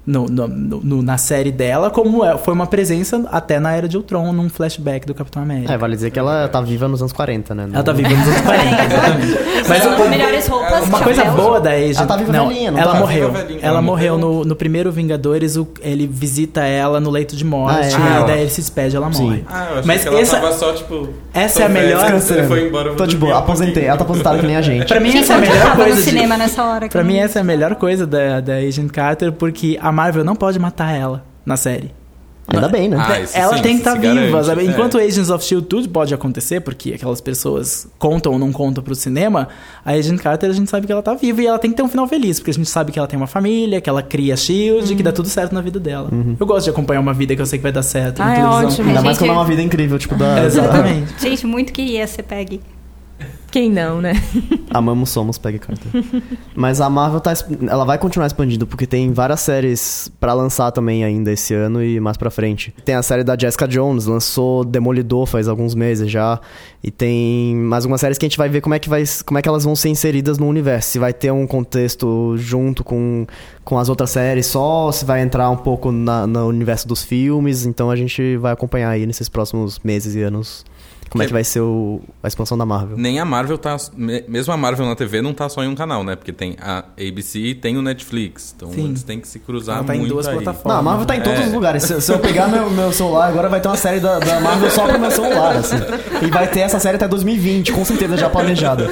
[0.06, 3.88] no, no- no- no- na série dela, como é- foi uma presença até na Era
[3.88, 5.72] de Ultron, num flashback do Capitão América.
[5.72, 7.68] É, vale dizer que ela tá viva nos anos 40, né?
[7.72, 9.38] Ela tá viva nos anos 40, exatamente.
[9.68, 11.42] Mas o- melhores roupas, uma coisa chapéus.
[11.44, 11.96] boa da Agent...
[11.98, 12.98] Ela tá viva não, velhinha, não ela tá?
[13.00, 13.32] morreu.
[13.32, 13.58] Velhinha.
[13.60, 17.76] Ela Ela morreu no, no primeiro Vingadores, o- ele visita ela no leito de morte,
[17.78, 17.88] Ah, é?
[17.88, 19.22] e daí ela- ele se despede, ela Sim.
[19.24, 19.44] morre.
[19.48, 21.08] Ah, eu achei Mas que ela essa- tava só, tipo...
[21.34, 22.48] essa é a melhor- Você Descansando.
[22.48, 22.94] foi embora.
[22.94, 23.84] Tô de boa, um aposentei.
[23.86, 24.86] Ela tá aposentada que nem a gente.
[24.86, 26.86] Pra mim, essa é a melhor coisa no de- cinema nessa hora?
[26.88, 30.22] que Pra mim, essa é a melhor coisa da, da Agent Carter, porque a Marvel
[30.24, 31.90] não pode matar ela na série.
[32.48, 32.96] Ainda bem, né?
[32.96, 34.60] Ah, ela sim, tem que estar se viva, garante, sabe?
[34.60, 34.64] é.
[34.66, 35.66] Enquanto Agents of S.H.I.E.L.D.
[35.68, 39.48] tudo pode acontecer, porque aquelas pessoas contam ou não contam pro cinema,
[39.84, 41.82] a Agent Carter a gente sabe que ela tá viva e ela tem que ter
[41.82, 44.34] um final feliz, porque a gente sabe que ela tem uma família, que ela cria
[44.34, 46.08] a S.H.I.E.L.D., que dá tudo certo na vida dela.
[46.38, 48.34] Eu gosto de acompanhar uma vida que eu sei que vai dar certo Ah, é
[48.36, 48.64] televisão.
[48.68, 48.88] ótimo.
[48.90, 50.44] Ainda mais gente- quando é uma vida incrível, tipo da.
[50.44, 51.14] Exatamente.
[51.20, 52.60] Gente, muito queria ser Peggy.
[53.56, 54.12] Quem não, né?
[54.68, 56.02] Amamos somos Peggy Carter.
[56.54, 57.32] Mas a Marvel tá,
[57.66, 61.98] ela vai continuar expandindo porque tem várias séries pra lançar também ainda esse ano e
[61.98, 62.74] mais pra frente.
[62.84, 66.38] Tem a série da Jessica Jones, lançou Demolidor faz alguns meses já,
[66.84, 69.38] e tem mais algumas séries que a gente vai ver como é que vai, como
[69.38, 73.26] é que elas vão ser inseridas no universo, se vai ter um contexto junto com,
[73.64, 77.64] com as outras séries só, se vai entrar um pouco na, no universo dos filmes,
[77.64, 80.62] então a gente vai acompanhar aí nesses próximos meses e anos
[81.10, 82.96] como é Que- que vai ser o- a expansão da Marvel.
[82.96, 83.76] Nem a Marvel tá.
[83.96, 86.16] me- Mesmo a Marvel na TV não tá só em um canal, né?
[86.16, 88.52] Porque tem a ABC e tem o Netflix.
[88.56, 88.86] Então Sim.
[88.86, 90.34] eles têm que se cruzar Ela tá em muito duas aí.
[90.34, 90.72] plataformas.
[90.72, 91.46] Não, a Marvel tá em todos É.
[91.46, 91.82] os lugares.
[91.84, 94.70] Se, se eu pegar meu, meu celular, agora vai ter uma série da, da Marvel
[94.70, 95.76] só pro meu celular, assim.
[96.22, 98.88] E vai ter essa série até 2020, com certeza já planejada.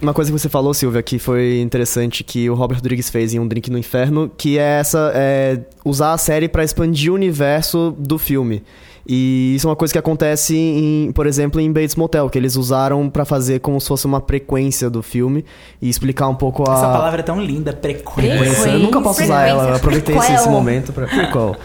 [0.00, 3.38] Uma coisa que você falou, Silvia, que foi interessante que o Robert Rodrigues fez em
[3.38, 7.94] Um Drink no Inferno, que é essa é, usar a série pra expandir o universo
[7.96, 8.64] do filme.
[9.06, 12.56] E isso é uma coisa que acontece, em, por exemplo, em Bates Motel, que eles
[12.56, 15.44] usaram pra fazer como se fosse uma frequência do filme
[15.80, 18.38] e explicar um pouco a Essa palavra é tão linda, frequência.
[18.38, 18.68] frequência.
[18.70, 21.56] Eu nunca posso usar ela, eu aproveitei esse, esse momento pra prequel.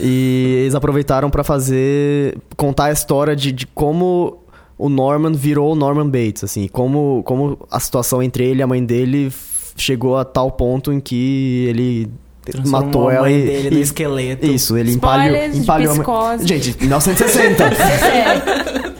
[0.00, 4.38] E eles aproveitaram pra fazer contar a história de, de como
[4.76, 8.66] o Norman virou o Norman Bates, assim, como como a situação entre ele e a
[8.66, 9.32] mãe dele
[9.76, 12.10] chegou a tal ponto em que ele
[12.44, 14.46] Transformou matou a ela mãe e, dele e- no esqueleto.
[14.46, 16.46] Isso, ele empalhou, Spoilers de empalhou Psicose.
[16.46, 17.64] Gente, 1960.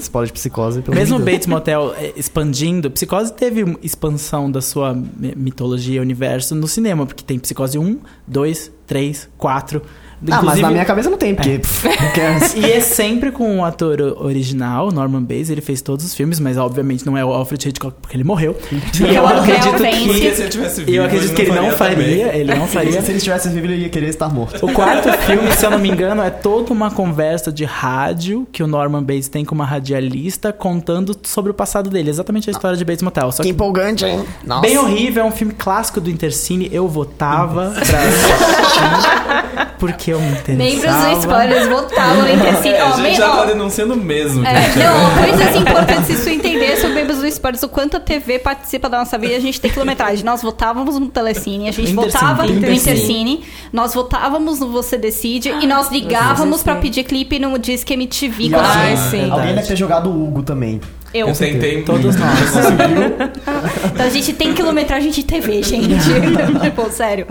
[0.00, 1.24] Spoiler de psicose, pelo Mesmo de.
[1.30, 7.22] Bates Motel eh, expandindo, Psicose teve expansão da sua mi- mitologia universo no cinema, porque
[7.22, 9.80] tem Psicose 1, 2, 3, 4.
[10.30, 11.58] Ah, mas na minha cabeça não tem, porque...
[11.60, 12.54] pff, cares?
[12.54, 16.56] E é sempre com o ator original, Norman Bates, ele fez todos os filmes, mas
[16.56, 18.56] obviamente não é o Alfred Hitchcock porque ele morreu.
[19.02, 22.36] E eu acredito é que, se ele tivesse e eu acredito que ele não faria,
[22.36, 23.00] ele não faria.
[23.02, 24.64] Se ele estivesse vivo, ele ia querer estar morto.
[24.64, 28.62] O quarto filme, se eu não me engano, é toda uma conversa de rádio que
[28.62, 32.76] o Norman Bates tem com uma radialista contando sobre o passado dele, exatamente a história
[32.76, 33.32] de Bates Motel.
[33.32, 34.24] Só Que que empolgante, hein?
[34.44, 34.62] Nossa.
[34.62, 40.28] bem horrível, é um filme clássico do Intercine, eu votava pra assistir, porque eu me
[40.32, 40.56] interessava.
[40.64, 42.68] Membros do Spoilers votavam entre assim.
[42.70, 44.44] É, ó, a gente já tá denunciando mesmo.
[44.46, 44.78] É, gente.
[44.78, 48.98] não, coisas importantes isso entender sobre membros do Spoilers, o quanto a TV participa da
[48.98, 50.24] nossa vida, a gente tem quilometragem.
[50.24, 52.76] Nós votávamos no Telecine, a gente Intercine, votava no Intercine.
[52.94, 58.50] Intercine, nós votávamos no Você Decide e nós ligávamos pra pedir clipe no Disque MTV.
[58.50, 59.30] quando Ai, tinha- sim.
[59.30, 60.80] Alguém deve ter jogado o Hugo também.
[61.12, 61.28] Eu.
[61.28, 62.38] Eu tentei Todos nós.
[63.92, 65.88] Então a gente tem quilometragem de TV, gente.
[66.62, 67.26] tipo, sério.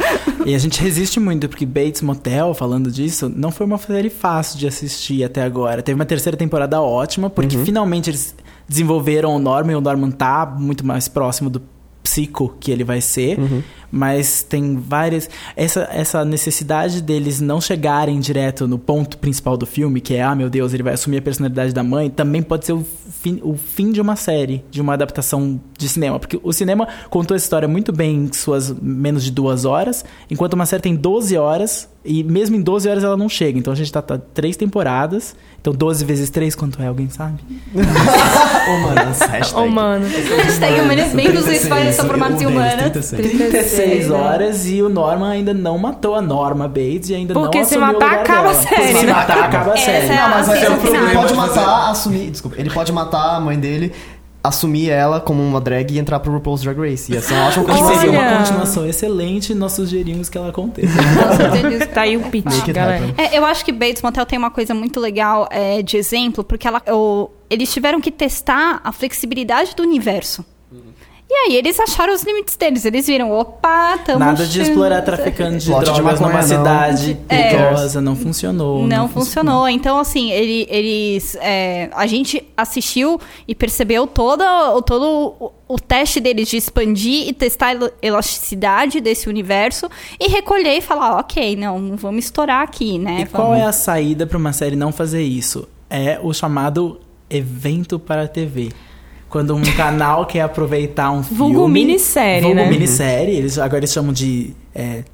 [0.45, 4.59] E a gente resiste muito, porque Bates Motel, falando disso, não foi uma série fácil
[4.59, 5.81] de assistir até agora.
[5.81, 8.35] Teve uma terceira temporada ótima, porque finalmente eles
[8.67, 11.61] desenvolveram o Norman e o Norman tá muito mais próximo do
[12.03, 13.37] psico que ele vai ser.
[13.91, 15.29] Mas tem várias.
[15.55, 20.33] Essa, essa necessidade deles não chegarem direto no ponto principal do filme, que é, ah,
[20.33, 22.85] meu Deus, ele vai assumir a personalidade da mãe, também pode ser o
[23.21, 26.19] fim, o fim de uma série, de uma adaptação de cinema.
[26.19, 30.53] Porque o cinema contou essa história muito bem em suas menos de duas horas, enquanto
[30.53, 33.59] uma série tem 12 horas, e mesmo em 12 horas ela não chega.
[33.59, 35.35] Então a gente tá, tá três temporadas.
[35.59, 36.87] Então 12 vezes 3, quanto é?
[36.87, 37.37] Alguém sabe?
[37.75, 39.69] Ô, mano, essa hashtag.
[39.69, 40.07] Mano.
[40.07, 43.11] Hashtag humanos, membros do Spoilers são formados em humanas.
[43.11, 44.15] 36 né?
[44.15, 47.75] horas e o Norman ainda não matou a Norma Bates e ainda Porque não se
[47.75, 48.63] assumiu matar, o lugar acaba a dela.
[48.67, 49.13] série, Se né?
[49.13, 50.07] matar, acaba a Essa série.
[50.07, 51.13] é a Não, mas season aí, ele final.
[51.13, 52.29] pode de matar, assumir.
[52.31, 53.91] Desculpa, ele pode matar a mãe dele,
[54.43, 57.11] assumir ela como uma drag e entrar pro RuPaul's Drag Race.
[57.13, 57.83] Ia ser uma ótima Que Olha!
[57.83, 58.29] seria continuação.
[58.31, 60.93] uma continuação excelente e nós sugerimos que ela aconteça.
[61.93, 63.05] Tá aí o pitch, galera.
[63.05, 63.15] happen.
[63.23, 66.67] É, eu acho que Bates Motel tem uma coisa muito legal é, de exemplo, porque
[66.67, 70.43] ela, o- eles tiveram que testar a flexibilidade do universo.
[71.33, 72.83] E aí eles acharam os limites deles.
[72.83, 74.19] Eles viram, opa, estamos...
[74.19, 76.57] Nada de explorar traficante de Plot de drogas numa maconha, não.
[76.57, 77.49] cidade É.
[77.55, 78.01] perigosa.
[78.01, 78.85] Não funcionou.
[78.85, 79.69] Não funcionou.
[79.69, 81.37] Então, assim, ele- eles.
[81.39, 83.17] é, a gente assistiu
[83.47, 84.43] e percebeu toda,
[84.81, 89.89] todo o, o teste deles de expandir e testar a ela- elasticidade desse universo
[90.19, 93.21] e recolher e falar, ok, não, não vamos estourar aqui, né?
[93.21, 95.65] E qual é a saída para uma série não fazer isso?
[95.89, 98.73] É o chamado evento para a TV.
[99.31, 101.37] Quando um canal quer aproveitar um filme...
[101.37, 102.69] Vulgo minissérie, vulgo né?
[102.69, 103.33] minissérie.
[103.33, 105.05] Eles, agora eles chamam de é,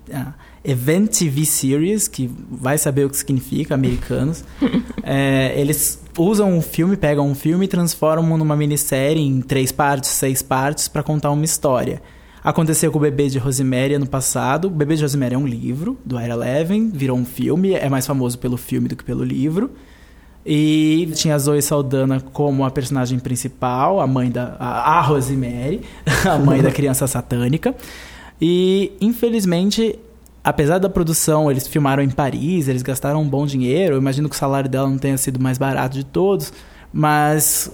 [0.65, 4.43] Event TV Series, que vai saber o que significa, americanos.
[5.09, 10.09] É, eles usam um filme, pegam um filme e transformam numa minissérie em três partes,
[10.09, 12.01] seis partes, para contar uma história.
[12.43, 14.65] Aconteceu com o Bebê de Rosemary ano passado.
[14.65, 18.05] O Bebê de Rosemary é um livro do Ira Levin, virou um filme, é mais
[18.05, 19.71] famoso pelo filme do que pelo livro.
[20.49, 24.55] E tinha a Zoe Saldana como a personagem principal, a mãe da.
[24.57, 25.81] a, a Rosemary,
[26.25, 27.75] a mãe da criança satânica.
[28.41, 29.99] E, infelizmente,
[30.41, 33.95] apesar da produção, eles filmaram em Paris, eles gastaram um bom dinheiro.
[33.95, 36.53] Eu imagino que o salário dela não tenha sido mais barato de todos,
[36.93, 37.69] mas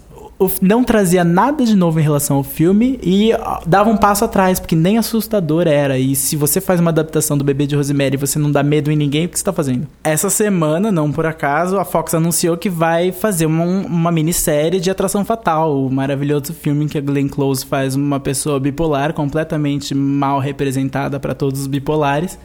[0.61, 3.31] não trazia nada de novo em relação ao filme e
[3.65, 5.97] dava um passo atrás, porque nem assustador era.
[5.97, 8.91] E se você faz uma adaptação do Bebê de Rosemary e você não dá medo
[8.91, 9.87] em ninguém, o que você tá fazendo?
[10.03, 14.89] Essa semana, não por acaso, a Fox anunciou que vai fazer uma, uma minissérie de
[14.89, 19.95] Atração Fatal, o maravilhoso filme em que a Glenn Close faz uma pessoa bipolar, completamente
[19.95, 22.37] mal representada para todos os bipolares.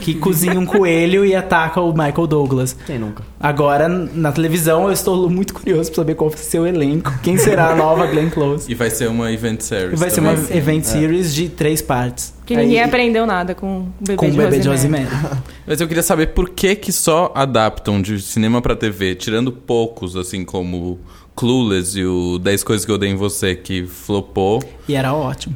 [0.00, 2.76] Que cozinha um coelho e ataca o Michael Douglas.
[2.86, 3.22] Quem nunca?
[3.38, 7.12] Agora, na televisão, eu estou muito curioso pra saber qual vai ser o elenco.
[7.22, 8.70] Quem será a nova Glenn Close?
[8.70, 9.92] E vai ser uma event series.
[9.92, 12.34] E vai ser uma event series de três partes.
[12.46, 15.08] Que ninguém Aí- aprendeu nada com o bebê com o de bebê de Rosemary.
[15.66, 20.16] Mas eu queria saber por que que só adaptam de cinema pra TV, tirando poucos,
[20.16, 20.98] assim como
[21.36, 24.62] Clueless e o 10 Coisas que eu dei em você, que flopou.
[24.88, 25.54] E era ótimo.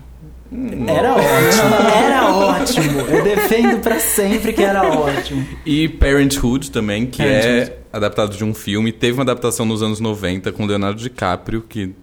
[0.87, 1.75] Era ótimo.
[2.05, 3.01] Era ótimo.
[3.01, 5.47] Eu defendo pra sempre que era ótimo.
[5.65, 7.71] E Parenthood também, que Parenthood.
[7.71, 8.93] é adaptado de um filme.
[8.93, 11.95] Teve uma adaptação nos anos 90 com Leonardo DiCaprio, que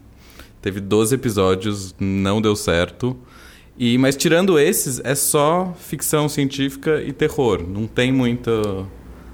[0.61, 3.15] teve 12 episódios, não deu certo.
[3.77, 7.63] E, mas tirando esses, é só ficção científica e terror.
[7.65, 8.51] Não tem muita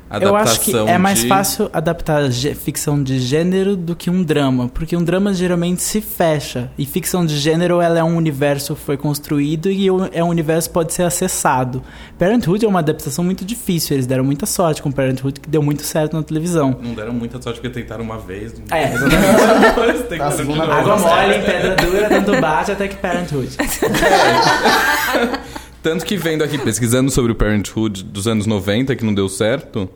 [0.10, 4.24] adaptação Eu acho que é mais de- fácil adaptar ficção de gênero do que um
[4.24, 8.76] drama, porque um drama geralmente se fecha e ficção de gênero ela é um universo
[8.76, 11.82] que foi construído e o- é um universo que pode ser acessado.
[12.20, 15.84] Parenthood é uma adaptação muito difícil, eles deram muita sorte com Parenthood que deu muito
[15.84, 16.78] certo na televisão.
[16.82, 18.54] Não deram muita sorte porque tentaram uma vez.
[18.54, 18.94] não- É,
[20.18, 20.28] Tá.
[20.28, 23.50] Água mole, em pedra dura, tanto bate até que Parenthood.
[25.89, 29.88] Tanto que vendo aqui, pesquisando sobre o Parenthood dos anos 90, que não deu certo,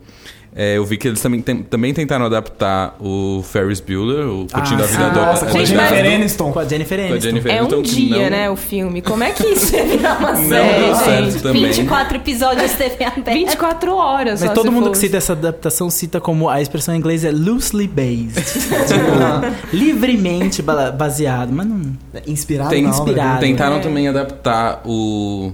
[0.54, 4.82] é, eu vi que eles também, tem- também tentaram adaptar o Ferris Bueller, o Curtindo
[4.82, 6.52] Ah, a Vida do Nossa, com a Jennifer Aniston.
[6.52, 7.28] Com a Jennifer com a Aniston.
[7.28, 9.00] Jennifer É um Aniston, que dia, não- né, o filme.
[9.02, 11.42] Como é que isso ia virar uma Não série, deu certo gente?
[11.42, 11.62] também.
[11.66, 13.30] 24 episódios TV aberta.
[13.32, 15.00] 24 horas Mas só todo mundo que fosse.
[15.02, 18.42] cita essa adaptação cita como a expressão em inglês é loosely based.
[18.88, 21.50] tipo, livremente ba- baseado.
[21.52, 21.80] Mas não.
[22.26, 23.36] Inspirado Tem- na obra.
[23.40, 23.80] Tentaram É.
[23.80, 25.52] também adaptar o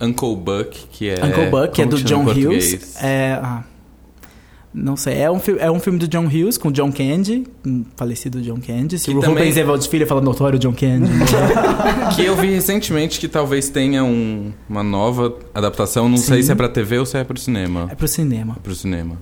[0.00, 1.24] Uncle Buck, que é.
[1.24, 2.96] Uncle Buck, que é do John Hughes.
[3.02, 3.38] É.
[3.42, 3.64] ah,
[4.78, 7.46] não sei, é um, é um filme do John Hughes com John Candy,
[7.96, 8.98] falecido John Candy.
[8.98, 11.10] Se Que o também- Rubens Evald Filho fala notório John Candy.
[12.14, 16.08] Que eu vi recentemente que talvez tenha um- uma nova adaptação.
[16.10, 16.46] Não sei Sim.
[16.48, 17.88] se é pra TV ou se é pro cinema.
[17.90, 18.54] é pro cinema.
[18.58, 19.16] É pro cinema.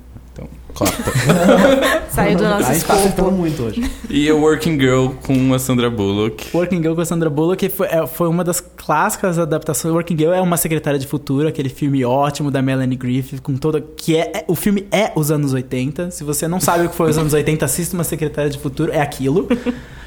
[0.75, 2.05] Então, corta.
[2.11, 2.99] Saiu do nosso A gente tá escopo.
[2.99, 3.91] acertando muito hoje.
[4.09, 6.49] e o Working Girl com a Sandra Bullock.
[6.55, 9.93] Working Girl com a Sandra Bullock foi, é, foi uma das clássicas adaptações.
[9.95, 13.81] Working Girl é uma secretária de futuro, aquele filme ótimo da Melanie Griffith, com toda.
[13.81, 16.11] que é, é- O filme é os anos 80.
[16.11, 18.93] Se você não sabe o que foi os anos 80, assista uma secretária de futuro,
[18.93, 19.49] é aquilo.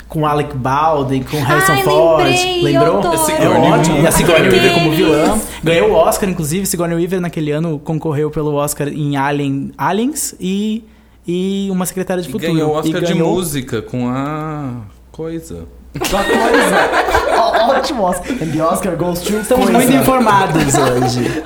[0.07, 2.23] Com Alec Baldwin, com Harrison Ai, Ford.
[2.25, 3.01] lembrei, Lembrou?
[3.03, 3.97] É ótimo.
[4.01, 5.37] E a Sigourney Weaver como vilã.
[5.63, 6.65] Ganhou o Oscar, inclusive.
[6.65, 10.83] Sigourney Weaver naquele ano concorreu pelo Oscar em Alien, Aliens e,
[11.27, 12.53] e uma secretária de E futuro.
[12.53, 14.75] ganhou o Oscar E de ganhou- música com a.
[15.11, 15.65] Coisa.
[15.95, 16.89] Uma coisa.
[17.37, 18.31] Ó, Ótimo Oscar.
[18.41, 19.79] And the Oscar goes to Estamos coisa.
[19.79, 21.43] muito informados hoje.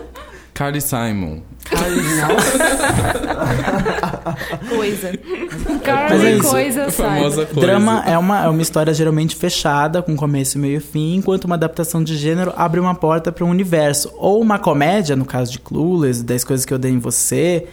[0.62, 1.40] Carly Simon.
[4.70, 5.12] Coisa.
[5.12, 6.50] Mas é Carly, isso.
[6.52, 7.62] coisa, famosa coisa.
[7.62, 11.56] Drama é uma, é uma história geralmente fechada, com começo, meio e fim, enquanto uma
[11.56, 14.14] adaptação de gênero abre uma porta para um universo.
[14.18, 17.66] Ou uma comédia, no caso de Clueless, 10 Coisas Que Eu Dei em Você.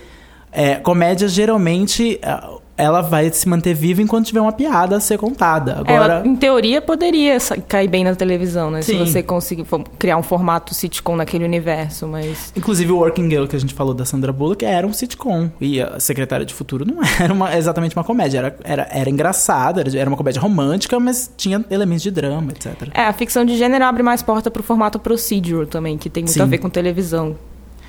[0.50, 2.40] É, comédia, geralmente, é,
[2.78, 5.80] ela vai se manter viva enquanto tiver uma piada a ser contada.
[5.80, 7.36] Agora, Ela, em teoria, poderia
[7.66, 8.80] cair bem na televisão, né?
[8.82, 8.92] Sim.
[8.92, 9.66] Se você conseguir
[9.98, 12.52] criar um formato sitcom naquele universo, mas...
[12.56, 15.50] inclusive o Working Girl que a gente falou da Sandra Bullock era um sitcom.
[15.60, 18.38] E a Secretária de Futuro não era uma- exatamente uma comédia.
[18.38, 22.88] Era, era, era engraçado, era, era uma comédia romântica, mas tinha elementos de drama, etc.
[22.94, 26.34] É, a ficção de gênero abre mais porta pro formato procedural também, que tem muito
[26.34, 26.42] Sim.
[26.42, 27.36] a ver com televisão.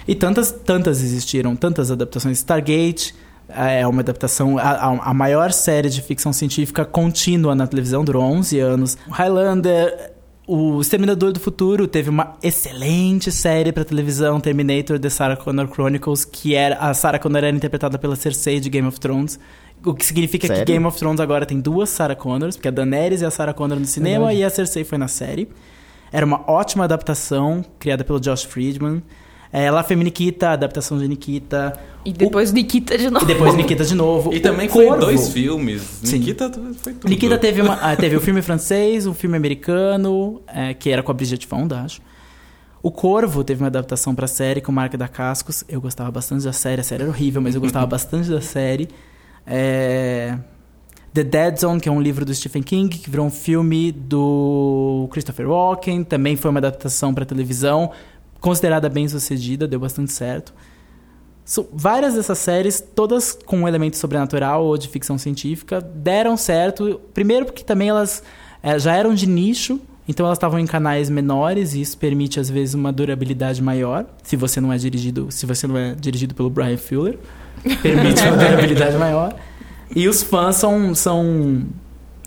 [0.07, 2.39] E tantas, tantas existiram, tantas adaptações.
[2.39, 3.13] Stargate
[3.49, 4.71] é uma adaptação, a,
[5.09, 8.97] a- maior série de ficção científica contínua na televisão, durou 11 anos.
[9.09, 10.11] Highlander,
[10.47, 16.25] o Exterminador do Futuro teve uma excelente série para televisão, Terminator The Sarah Connor Chronicles,
[16.25, 19.39] que era a Sarah Connor era interpretada pela Cersei de Game of Thrones.
[19.85, 20.65] O que significa Sério?
[20.65, 23.53] que Game of Thrones agora tem duas Sarah Connors, porque a Daenerys e a Sarah
[23.53, 24.39] Connor no cinema Verdade.
[24.39, 25.47] e a Cersei foi na série.
[26.11, 29.01] Era uma ótima adaptação, criada pelo Josh Friedman.
[29.51, 31.73] É, La Femme Nikita, adaptação de Nikita.
[32.05, 33.25] E depois Nikita de E novo.
[33.25, 34.33] depois Nikita de novo.
[34.33, 35.01] E também O foi Corvo.
[35.01, 35.81] dois filmes.
[36.03, 36.19] Sim.
[36.19, 37.09] Nikita foi tudo.
[37.09, 41.11] Nikita teve, uma, ah, teve o filme francês, um filme americano, é, que era com
[41.11, 41.99] a Bridget Fonda, acho.
[42.81, 45.63] O Corvo teve uma adaptação pra série com Marca da Cascos.
[45.67, 46.79] Eu gostava bastante da série.
[46.79, 48.87] A série era horrível, mas eu gostava bastante da série.
[49.45, 50.37] É,
[51.13, 55.09] The Dead Zone, que é um livro do Stephen King, que virou um filme do
[55.11, 56.03] Christopher Walken.
[56.03, 57.91] Também foi uma adaptação pra televisão.
[58.39, 60.53] Considerada bem sucedida, deu bastante certo.
[61.43, 67.01] So, várias dessas séries, todas com um elemento sobrenatural ou de ficção científica, deram certo.
[67.13, 68.21] Primeiro porque também elas
[68.61, 72.49] eh, já eram de nicho, então elas estavam em canais menores e isso permite às
[72.49, 74.05] vezes uma durabilidade maior.
[74.23, 77.17] Se você não é dirigido, se você não é dirigido pelo Brian Fuller,
[77.81, 79.35] permite uma durabilidade maior.
[79.95, 81.65] E os fãs são são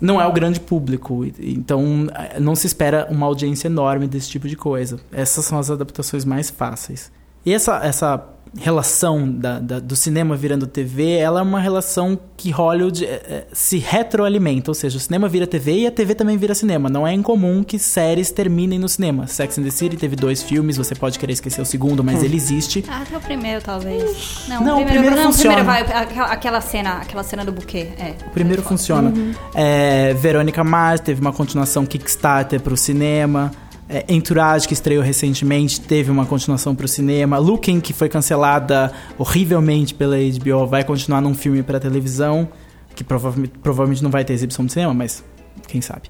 [0.03, 4.49] não é o grande público, então eh, não se espera uma audiência enorme desse tipo
[4.49, 4.99] de coisa.
[5.13, 7.09] Essas são as adaptações mais fáceis.
[7.45, 12.51] E essa, essa relação da- da- do cinema virando TV, ela é uma relação que
[12.51, 16.37] Hollywood eh, eh, se retroalimenta, ou seja, o cinema vira TV e a TV também
[16.37, 16.89] vira cinema.
[16.89, 19.25] Não é incomum que séries terminem no cinema.
[19.27, 22.35] Sex and the City teve dois filmes, você pode querer esquecer o segundo, mas ele
[22.35, 22.83] existe.
[22.87, 24.45] Ah, até o primeiro, talvez.
[24.47, 25.55] Não, Não, o o primeiro, primeiro não, o funciona.
[25.63, 26.23] primeiro vai.
[26.31, 27.87] Aquela, cena, aquela cena do buquê.
[27.97, 28.13] É.
[28.27, 29.11] O primeiro funciona.
[29.55, 33.51] É, Verônica Mars teve uma continuação Kickstarter pro cinema.
[33.89, 37.37] É, Entourage, que estreou recentemente, teve uma continuação pro cinema.
[37.37, 42.47] Looking, que foi cancelada horrivelmente pela HBO, vai continuar num filme pra televisão.
[42.95, 45.23] Que provavelmente, provavelmente não vai ter exibição no cinema, mas
[45.67, 46.09] quem sabe.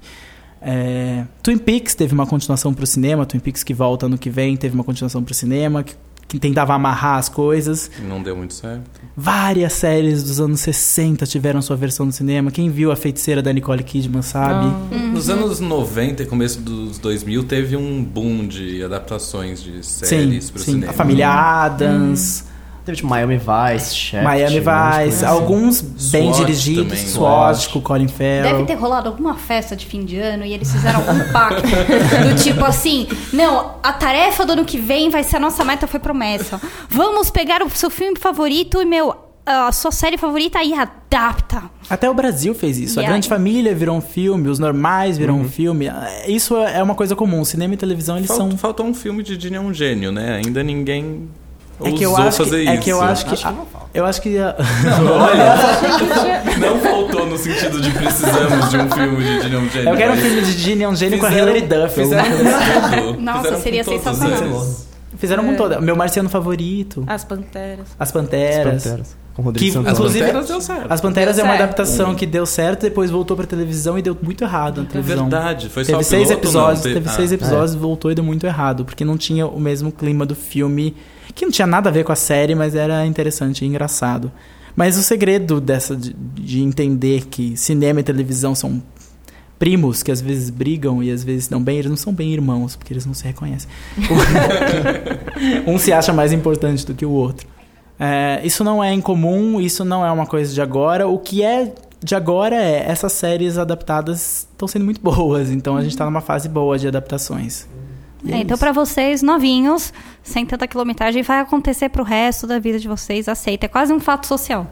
[0.60, 3.26] É, Twin Peaks teve uma continuação pro cinema.
[3.26, 5.82] Twin Peaks que volta ano que vem teve uma continuação pro cinema.
[5.82, 6.00] Que, que
[6.38, 7.90] tentava amarrar as coisas.
[8.08, 8.82] Não deu muito certo.
[9.16, 12.50] Várias séries dos anos 60 tiveram sua versão no cinema.
[12.50, 14.74] Quem viu A Feiticeira da Nicole Kidman sabe.
[15.12, 20.50] Nos anos 90 e começo dos 2000 teve um boom de adaptações de Sim, séries
[20.50, 20.72] pro sim.
[20.72, 20.90] cinema.
[20.90, 22.44] A Família Adams,
[22.84, 24.22] Teve tipo Miami Vice, Chef.
[24.22, 26.82] Miami Vice, alguns bem SWAT dirigidos.
[26.84, 28.42] também, SWAT, com Colin Farrell.
[28.42, 32.42] Deve ter rolado alguma festa de fim de ano e eles fizeram um pacto do
[32.42, 35.98] tipo assim: não, a tarefa do ano que vem vai ser a nossa meta, foi
[35.98, 36.60] promessa.
[36.88, 39.14] Vamos pegar o seu filme favorito e, meu,
[39.46, 41.62] a sua série favorita e adapta.
[41.88, 43.00] Até o Brasil fez isso.
[43.00, 43.28] E a Grande?
[43.28, 45.86] Família virou um filme, os normais viram um filme.
[46.26, 47.44] Isso é uma coisa comum.
[47.44, 48.58] Cinema e televisão, eles Faltou, são.
[48.58, 50.40] faltou um filme de Dini é um gênio, né?
[50.44, 51.28] Ainda ninguém
[51.82, 52.72] É que eu acho fazer que, isso.
[52.72, 53.34] é que eu acho que.
[53.94, 54.38] eu acho que.
[54.38, 54.56] a-
[56.58, 59.88] Não faltou no sentido de precisamos de um filme de é um gênio.
[59.90, 61.94] eu quero um filme de Gene é um gênio com a Hilary Duff.
[61.94, 62.24] Fizeram.
[63.18, 64.66] Nossa, Fizeram seria sensacional.
[65.16, 65.80] Fizeram com toda.
[65.80, 67.04] Meu marciano favorito.
[67.06, 67.88] As Panteras.
[67.98, 68.84] As Panteras.
[68.84, 69.16] Panteras.
[69.34, 69.90] Com o Rodrigo Que, Santoro.
[69.92, 70.92] As inclusive, Panteras deu certo.
[70.92, 71.64] As Panteras Deu é uma certo.
[71.64, 75.28] adaptação que deu certo, depois voltou pra televisão e deu muito errado na É televisão.
[75.28, 75.68] verdade.
[75.70, 76.90] Foi só Teve o seis piloto, episódios, não?
[76.90, 79.58] Te- teve Ah, seis episódios e voltou e deu muito errado, porque não tinha o
[79.58, 80.94] mesmo clima do filme,
[81.34, 84.30] que não tinha nada a ver com a série, mas era interessante e engraçado.
[84.76, 88.82] Mas o segredo dessa de, de entender que cinema e televisão são
[89.58, 92.76] primos que às vezes brigam e às vezes não bem, eles não são bem irmãos,
[92.76, 93.70] porque eles não se reconhecem.
[95.66, 97.46] um se acha mais importante do que o outro.
[97.98, 101.06] É, isso não é incomum, isso não é uma coisa de agora.
[101.06, 101.72] O que é
[102.02, 106.20] de agora é essas séries adaptadas estão sendo muito boas, então a gente tá numa
[106.20, 107.66] fase boa de adaptações.
[108.28, 112.78] É É, então, pra vocês, novinhos, sem tanta quilometragem, vai acontecer pro resto da vida
[112.78, 113.66] de vocês, aceita.
[113.66, 114.66] É quase um fato social.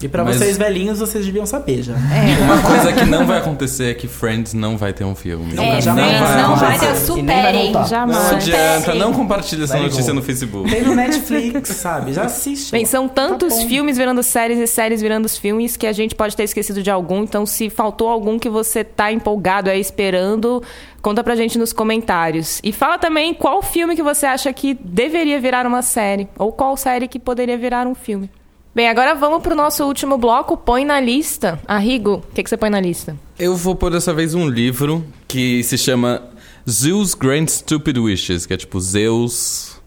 [0.00, 1.94] E pra Mas- vocês velhinhos, vocês deviam saber já.
[2.42, 5.52] Uma coisa que não vai acontecer é que Friends não vai ter um filme.
[5.54, 7.64] É, não Friends, vai não vai ter superem.
[7.72, 7.80] voltar.
[7.80, 8.32] Não Jamais.
[8.32, 10.70] adianta, não compartilha essa notícia no Facebook.
[10.70, 12.12] Tem no Netflix, sabe?
[12.12, 12.70] Já assiste.
[12.70, 16.36] Bem, são tantos Tá filmes virando séries e séries virando filmes que a gente pode
[16.36, 17.22] ter esquecido de algum.
[17.24, 20.62] Então, se faltou algum que você tá empolgado aí esperando,
[21.02, 22.60] conta pra gente nos comentários.
[22.62, 26.28] E fala também qual filme que você acha que deveria virar uma série.
[26.38, 28.30] Ou qual série que poderia virar um filme.
[28.78, 30.56] Bem, agora vamos pro nosso último bloco.
[30.56, 31.60] Põe na lista.
[31.66, 33.16] Arrigo, o que, que você põe na lista?
[33.36, 36.22] Eu vou pôr dessa vez um livro que se chama
[36.70, 39.80] Zeus Grant Stupid Wishes, que é tipo Zeus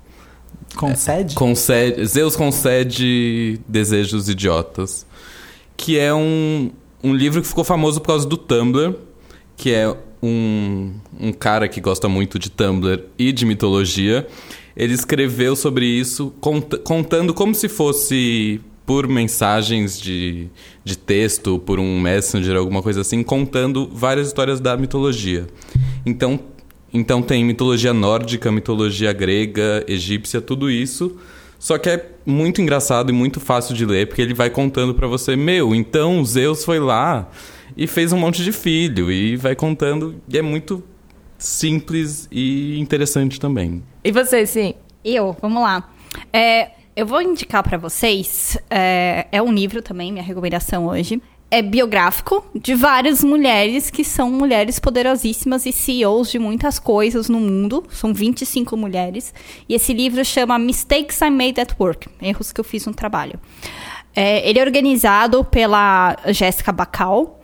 [0.75, 1.35] Concede?
[1.35, 5.05] concede, Zeus concede desejos idiotas,
[5.77, 6.69] que é um,
[7.01, 8.93] um livro que ficou famoso por causa do Tumblr,
[9.55, 9.87] que é
[10.21, 14.27] um, um cara que gosta muito de Tumblr e de mitologia.
[14.75, 18.59] Ele escreveu sobre isso cont- contando como se fosse
[18.91, 20.49] por mensagens de,
[20.83, 25.47] de texto, por um messenger, alguma coisa assim, contando várias histórias da mitologia.
[26.05, 26.37] Então,
[26.93, 31.17] então tem mitologia nórdica, mitologia grega, egípcia, tudo isso.
[31.57, 35.07] Só que é muito engraçado e muito fácil de ler, porque ele vai contando pra
[35.07, 37.29] você, meu, então Zeus foi lá
[37.77, 40.83] e fez um monte de filho e vai contando, e é muito
[41.37, 43.81] simples e interessante também.
[44.03, 44.73] E você, sim?
[45.01, 45.89] Eu, vamos lá.
[46.33, 48.57] É, eu vou indicar pra vocês.
[48.69, 51.21] É, é um livro também, minha recomendação hoje.
[51.49, 57.39] É biográfico de várias mulheres que são mulheres poderosíssimas e CEOs de muitas coisas no
[57.39, 57.83] mundo.
[57.89, 59.33] São 25 mulheres.
[59.67, 63.37] E esse livro chama Mistakes I Made at Work Erros que eu fiz no trabalho.
[64.15, 67.40] É, ele é organizado pela Jéssica Bacal,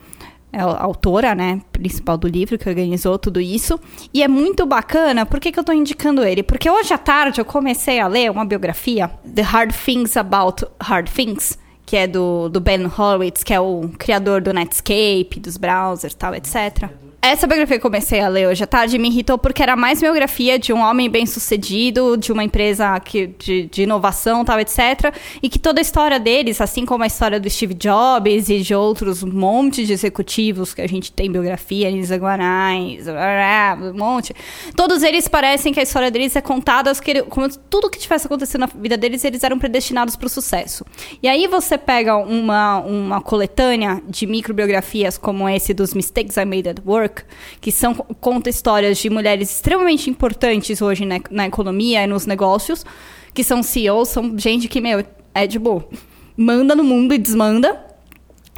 [0.52, 3.78] é a autora, né, principal do livro, que organizou tudo isso.
[4.12, 6.42] E é muito bacana, por que, que eu tô indicando ele?
[6.42, 11.08] Porque hoje à tarde eu comecei a ler uma biografia, The Hard Things About Hard
[11.10, 16.14] Things, que é do, do Ben Horowitz, que é o criador do Netscape, dos browsers
[16.14, 16.90] tal, etc.
[17.20, 20.00] Essa biografia que eu comecei a ler hoje à tarde me irritou porque era mais
[20.00, 25.12] biografia de um homem bem sucedido, de uma empresa que, de, de inovação tal, etc.
[25.42, 28.72] E que toda a história deles, assim como a história do Steve Jobs e de
[28.72, 34.32] outros montes de executivos que a gente tem biografia, Lisa Guanais, um monte.
[34.76, 38.60] Todos eles parecem que a história deles é contada que como tudo que tivesse acontecido
[38.60, 40.84] na vida deles, eles eram predestinados para o sucesso.
[41.20, 46.68] E aí você pega uma, uma coletânea de microbiografias como esse dos Mistakes I Made
[46.68, 47.07] at Work,
[47.60, 52.84] que são conta histórias de mulheres extremamente importantes hoje na, na economia e nos negócios,
[53.34, 55.04] que são CEOs, são gente que, meu,
[55.34, 55.88] é de boa.
[56.36, 57.87] Manda no mundo e desmanda.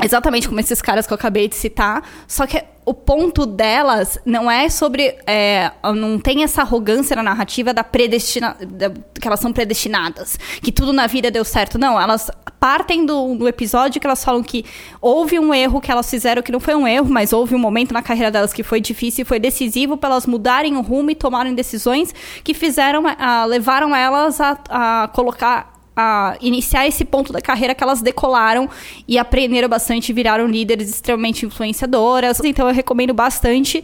[0.02, 2.02] Exatamente como esses caras que eu acabei de citar.
[2.26, 5.14] Só que o ponto delas não é sobre.
[5.26, 10.38] é, não tem essa arrogância na narrativa da predestina, da- que elas são predestinadas.
[10.62, 11.78] Que tudo na vida deu certo.
[11.78, 14.64] Não, elas partem do, do episódio que elas falam que
[15.00, 17.92] houve um erro que elas fizeram que não foi um erro, mas houve um momento
[17.92, 21.14] na carreira delas que foi difícil e foi decisivo para elas mudarem o rumo e
[21.14, 22.12] tomarem decisões
[22.44, 27.82] que fizeram, ah, levaram elas a, a colocar a iniciar esse ponto da carreira que
[27.82, 28.68] elas decolaram
[29.06, 32.40] e aprenderam bastante viraram líderes extremamente influenciadoras.
[32.40, 33.82] Então eu recomendo bastante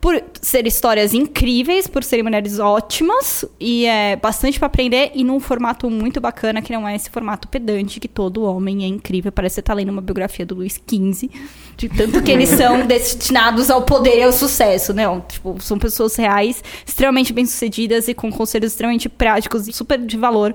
[0.00, 5.40] por ser histórias incríveis, por serem mulheres ótimas e é bastante pra aprender e num
[5.40, 9.32] formato muito bacana que não é esse formato pedante que todo homem é incrível.
[9.32, 11.30] Parece que você tá lendo uma biografia do Luiz XV,
[11.76, 15.04] de tanto que eles são destinados ao poder e ao sucesso, né?
[15.28, 20.54] Tipo, são pessoas reais, extremamente bem-sucedidas e com conselhos extremamente práticos e super de valor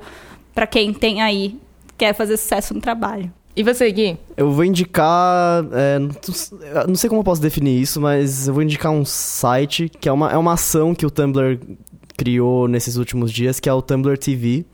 [0.53, 1.57] pra quem tem aí
[1.97, 3.31] quer fazer sucesso no trabalho.
[3.55, 4.17] E você, Gui?
[4.37, 5.63] Eu vou indicar.
[5.73, 5.99] é,
[6.87, 10.11] não sei como eu posso definir isso, mas eu vou indicar um site que é
[10.11, 11.59] uma, é uma ação que o Tumblr
[12.17, 14.65] criou nesses últimos dias, que é o Tumblr TV.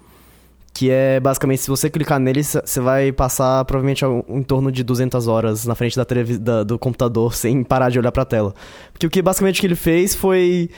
[0.73, 5.27] Que é basicamente, se você clicar nele, você vai passar provavelmente em torno de 200
[5.27, 6.05] horas na frente da
[6.39, 8.53] da- do computador sem parar de olhar pra tela.
[8.93, 10.69] Porque o que basicamente que ele fez foi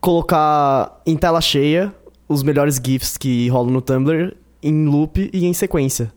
[0.00, 1.92] colocar em tela cheia
[2.32, 6.12] os melhores GIFs que rolam no Tumblr em loop e em sequência.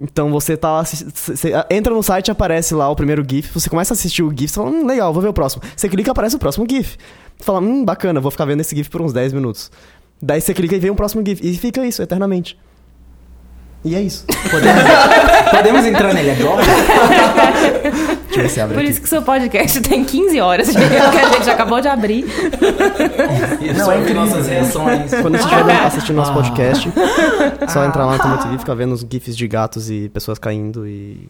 [0.00, 3.94] Então você tá você entra no site aparece lá o primeiro GIF, você começa a
[3.94, 5.62] assistir o GIF, você fala, hum, legal, vou ver o próximo.
[5.76, 6.96] Você clica, aparece o próximo GIF.
[7.36, 9.70] Você fala, hum, bacana, vou ficar vendo esse GIF por uns 10 minutos.
[10.22, 11.46] Daí você clica e vem um próximo GIF.
[11.46, 12.58] E fica isso, eternamente.
[13.84, 14.26] E é isso.
[14.50, 14.82] Podemos,
[15.50, 16.62] podemos entrar nele agora?
[18.30, 18.90] Deixa eu ver se abre Por aqui.
[18.90, 22.24] isso que seu podcast tem 15 horas, que a gente acabou de abrir.
[23.76, 25.10] Não, é nossas reações.
[25.14, 26.34] Quando você estiver vendo- assistindo nosso Ah.
[26.34, 26.92] podcast,
[27.68, 30.38] só entrar lá no Tumblr TV e ficar vendo os GIFs de gatos e pessoas
[30.38, 31.28] caindo e...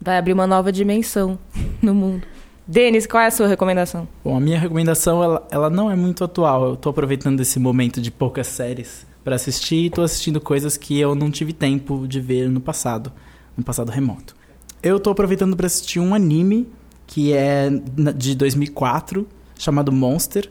[0.00, 1.38] Vai abrir uma nova dimensão
[1.80, 2.26] no mundo.
[2.66, 4.06] Denis, qual é a sua recomendação?
[4.24, 6.70] Bom, a minha recomendação, ela, ela não é muito atual.
[6.70, 11.00] Eu tô aproveitando esse momento de poucas séries pra assistir e tô assistindo coisas que
[11.00, 13.10] eu não tive tempo de ver no passado,
[13.56, 14.36] no passado remoto.
[14.82, 16.68] Eu tô aproveitando pra assistir um anime
[17.06, 17.70] que é
[18.14, 19.26] de 2004,
[19.58, 20.50] chamado Monster.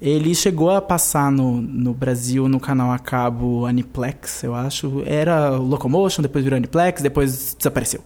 [0.00, 5.02] Ele chegou a passar no, no Brasil no canal a cabo Aniplex, eu acho.
[5.06, 8.00] Era Locomotion, depois virou Aniplex, depois desapareceu.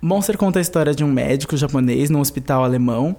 [0.00, 3.16] Monster conta a história de um médico japonês num hospital alemão.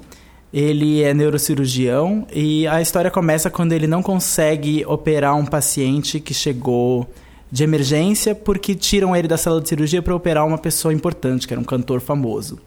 [0.53, 6.33] Ele é neurocirurgião e a história começa quando ele não consegue operar um paciente que
[6.33, 7.07] chegou
[7.49, 11.53] de emergência porque tiram ele da sala de cirurgia para operar uma pessoa importante, que
[11.53, 12.59] era um cantor famoso.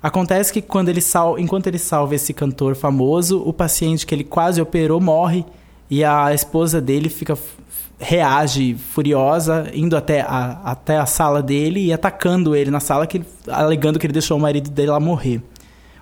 [0.00, 1.38] Acontece que quando ele sal...
[1.38, 5.44] enquanto ele salva esse cantor famoso, o paciente que ele quase operou morre
[5.90, 7.36] e a esposa dele fica
[7.98, 13.22] reage furiosa, indo até a, até a sala dele e atacando ele na sala, que,
[13.46, 15.40] alegando que ele deixou o marido dele lá morrer.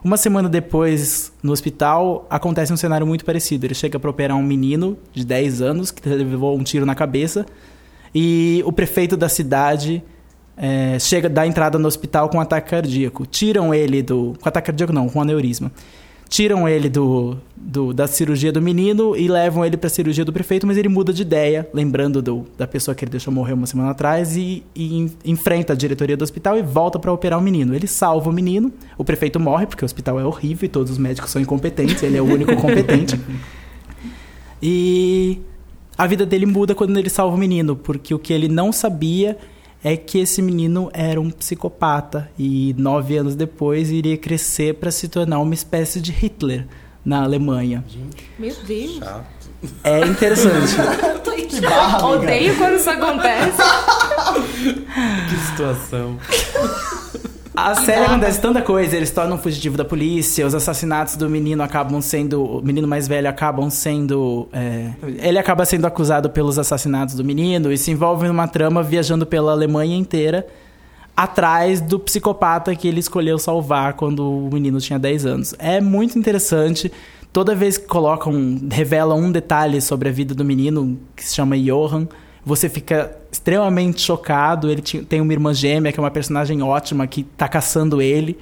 [0.03, 3.67] Uma semana depois, no hospital, acontece um cenário muito parecido.
[3.67, 7.45] Ele chega para operar um menino de 10 anos que levou um tiro na cabeça
[8.15, 10.03] e o prefeito da cidade
[10.57, 13.27] é, chega dá entrada no hospital com um ataque cardíaco.
[13.27, 14.35] Tiram ele do.
[14.41, 15.71] Com ataque cardíaco não, com aneurisma.
[16.31, 20.33] Tiram ele do, do- da cirurgia do menino e levam ele para a cirurgia do
[20.33, 23.67] prefeito, mas ele muda de ideia, lembrando do- da pessoa que ele deixou morrer uma
[23.67, 27.43] semana atrás, e, e en- enfrenta a diretoria do hospital e volta para operar o
[27.43, 27.75] menino.
[27.75, 30.99] Ele salva o menino, o prefeito morre, porque o hospital é horrível e todos os
[30.99, 33.19] médicos são incompetentes, ele é o único competente.
[34.63, 35.41] E
[35.99, 39.37] a vida dele muda quando ele salva o menino, porque o que ele não sabia
[39.83, 45.09] é que esse menino era um psicopata e nove anos depois iria crescer para se
[45.09, 46.67] tornar uma espécie de Hitler
[47.05, 47.85] na Alemanha.
[48.39, 49.01] Meu Deus.
[49.85, 50.77] É interessante.
[52.05, 53.61] Odeio quando isso acontece.
[55.29, 56.19] Que situação.
[57.63, 62.01] A série acontece tanta coisa, eles tornam fugitivo da polícia, os assassinatos do menino acabam
[62.01, 62.43] sendo.
[62.43, 64.49] O menino mais velho acabam sendo.
[64.51, 69.27] é, ele acaba sendo acusado pelos assassinatos do menino e se envolve numa trama viajando
[69.27, 70.47] pela Alemanha inteira
[71.15, 75.55] atrás do psicopata que ele escolheu salvar quando o menino tinha 10 anos.
[75.59, 76.91] É muito interessante.
[77.31, 81.59] Toda vez que colocam, revelam um detalhe sobre a vida do menino, que se chama
[81.59, 82.09] Johan,
[82.45, 84.71] você fica extremamente chocado.
[84.71, 88.39] Ele tem uma irmã gêmea, que é uma personagem ótima, que tá caçando ele,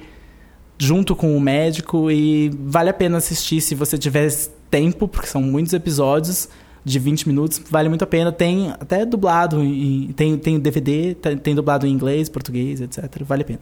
[0.77, 4.29] junto com o médico, e vale a pena assistir se você tiver
[4.69, 6.47] tempo, porque são muitos episódios
[6.85, 8.31] de 20 minutos, vale muito a pena.
[8.31, 13.03] Tem até dublado, em- tem, tem DVD, tem, tem dublado em inglês, português, etc.
[13.23, 13.59] Vale a pena.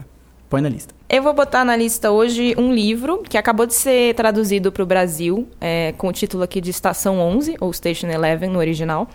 [0.49, 0.93] Põe na lista.
[1.09, 4.85] Eu vou botar na lista hoje um livro que acabou de ser traduzido para o
[4.85, 9.09] Brasil, é, com o título aqui de Estação 11, ou Station 11 no original,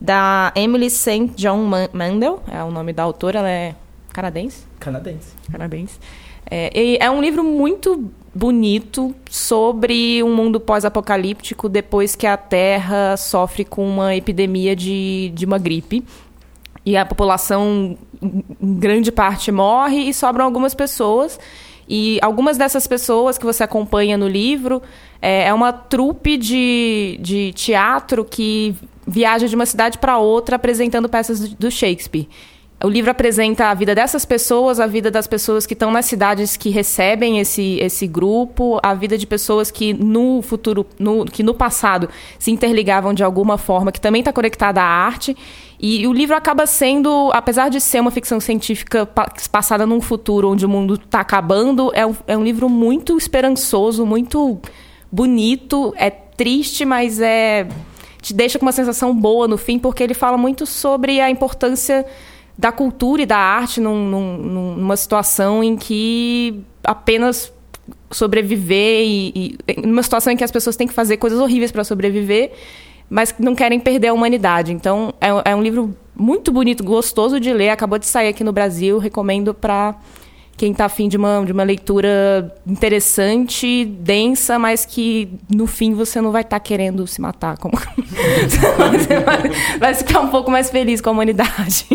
[0.00, 1.28] da Emily St.
[1.36, 3.74] John Man- Mandel, é o nome da autora, ela é
[4.12, 4.64] canadense.
[4.78, 5.34] Canadense.
[5.50, 5.98] Canadense.
[6.50, 13.16] É, e é um livro muito bonito sobre um mundo pós-apocalíptico depois que a Terra
[13.16, 16.04] sofre com uma epidemia de, de uma gripe.
[16.86, 18.42] E a população, em
[18.78, 21.38] grande parte, morre e sobram algumas pessoas.
[21.88, 24.82] E algumas dessas pessoas que você acompanha no livro
[25.22, 28.74] é, é uma trupe de, de teatro que
[29.06, 32.28] viaja de uma cidade para outra apresentando peças do- Shakespeare.
[32.82, 36.56] O livro apresenta a vida dessas pessoas, a vida das pessoas que estão nas cidades
[36.56, 41.54] que recebem esse, esse grupo, a vida de pessoas que no futuro, no, que no
[41.54, 42.08] passado
[42.38, 45.36] se interligavam de alguma forma, que também está conectada à arte.
[45.80, 50.52] E, o livro acaba sendo, apesar de ser uma ficção científica pa- passada num futuro
[50.52, 54.56] onde o mundo está acabando, é um, é um livro muito esperançoso, muito
[55.10, 57.66] bonito, é triste, mas é
[58.22, 62.04] te deixa com uma sensação boa no fim, porque ele fala muito sobre a importância
[62.58, 64.36] da cultura e da arte num- num-
[64.74, 67.52] numa situação em que apenas
[68.10, 71.84] sobreviver e, e numa situação em que as pessoas têm que fazer coisas horríveis para
[71.84, 72.50] sobreviver,
[73.08, 74.72] mas não querem perder a humanidade.
[74.72, 77.70] Então é, é um livro muito bonito, gostoso de ler.
[77.70, 79.94] Acabou de sair aqui no Brasil, recomendo para
[80.58, 86.20] quem está afim de uma, de uma leitura interessante, densa, mas que no fim você
[86.20, 87.56] não vai estar querendo se matar.
[87.56, 87.78] Como...
[87.78, 91.86] você vai, vai ficar um pouco mais feliz com a humanidade.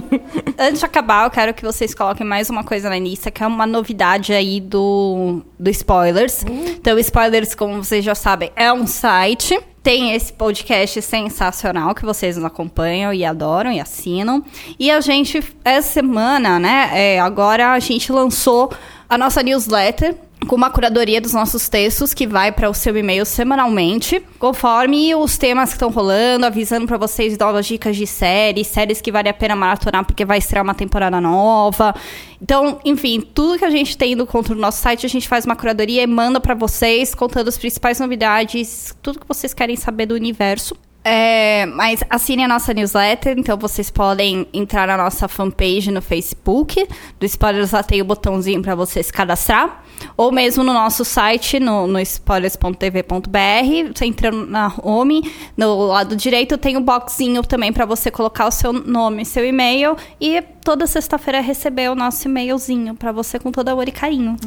[0.58, 3.48] Antes de acabar, eu quero que vocês coloquem mais uma coisa na lista, que é
[3.48, 6.46] uma novidade aí do, do Spoilers.
[6.46, 9.60] Então, Spoilers, como vocês já sabem, é um site.
[9.84, 14.42] Tem esse podcast sensacional que vocês nos acompanham e adoram e assinam.
[14.80, 18.72] E a gente, essa semana, né, é, agora a gente lançou
[19.10, 20.16] a nossa newsletter
[20.46, 25.38] com uma curadoria dos nossos textos que vai para o seu e-mail semanalmente, conforme os
[25.38, 29.34] temas que estão rolando, avisando para vocês novas dicas de séries, séries que vale a
[29.34, 31.96] pena maratonar porque vai estrear uma temporada nova.
[32.42, 35.46] Então, enfim, tudo que a gente tem do conto no nosso site, a gente faz
[35.46, 40.06] uma curadoria e manda para vocês, contando as principais novidades, tudo que vocês querem saber
[40.06, 40.76] do universo.
[41.04, 46.88] É, mas assine a nossa newsletter, então vocês podem entrar na nossa fanpage no Facebook.
[47.20, 49.84] Do Spoilers lá tem o botãozinho para você se cadastrar.
[50.16, 53.94] Ou mesmo no nosso site, no, no spoilers.tv.br.
[53.94, 58.52] Você entrando na home, no lado direito tem o boxinho também para você colocar o
[58.52, 59.96] seu nome, seu e-mail.
[60.20, 64.38] E toda sexta-feira receber o nosso e-mailzinho para você com todo amor e carinho.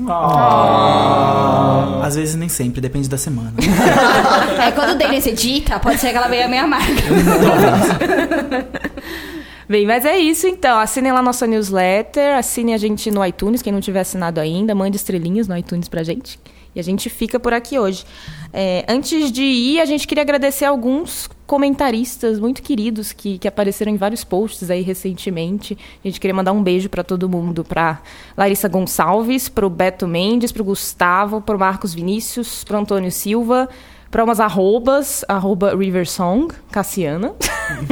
[2.03, 3.53] Às vezes nem sempre, depende da semana.
[4.57, 7.03] É, quando o Denis edita, pode ser que ela venha meio amarga.
[9.69, 10.79] Bem, mas é isso então.
[10.79, 14.97] Assinem lá nossa newsletter, assinem a gente no iTunes, quem não tiver assinado ainda, mande
[14.97, 16.39] estrelinhas no iTunes pra gente.
[16.73, 18.05] E a gente fica por aqui hoje.
[18.53, 23.91] É, antes de ir, a gente queria agradecer alguns comentaristas muito queridos que, que apareceram
[23.91, 25.77] em vários posts aí recentemente.
[26.05, 28.03] A gente queria mandar um beijo pra todo mundo, pra
[28.37, 33.69] Larissa Gonçalves, pro Beto Mendes, pro Gustavo, pro Marcos Vinícius, pro Antônio Silva,
[34.11, 37.35] para umas arrobas, arroba Riversong, Cassiana.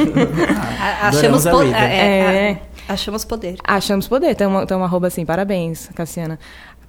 [1.03, 1.79] Achamos, Adoramos a po- Rita.
[1.79, 2.59] é, é, É.
[2.89, 3.57] achamos poder.
[3.65, 4.35] Achamos poder.
[4.35, 5.25] Tem uma, tem uma arroba assim.
[5.25, 6.39] Parabéns, Cassiana.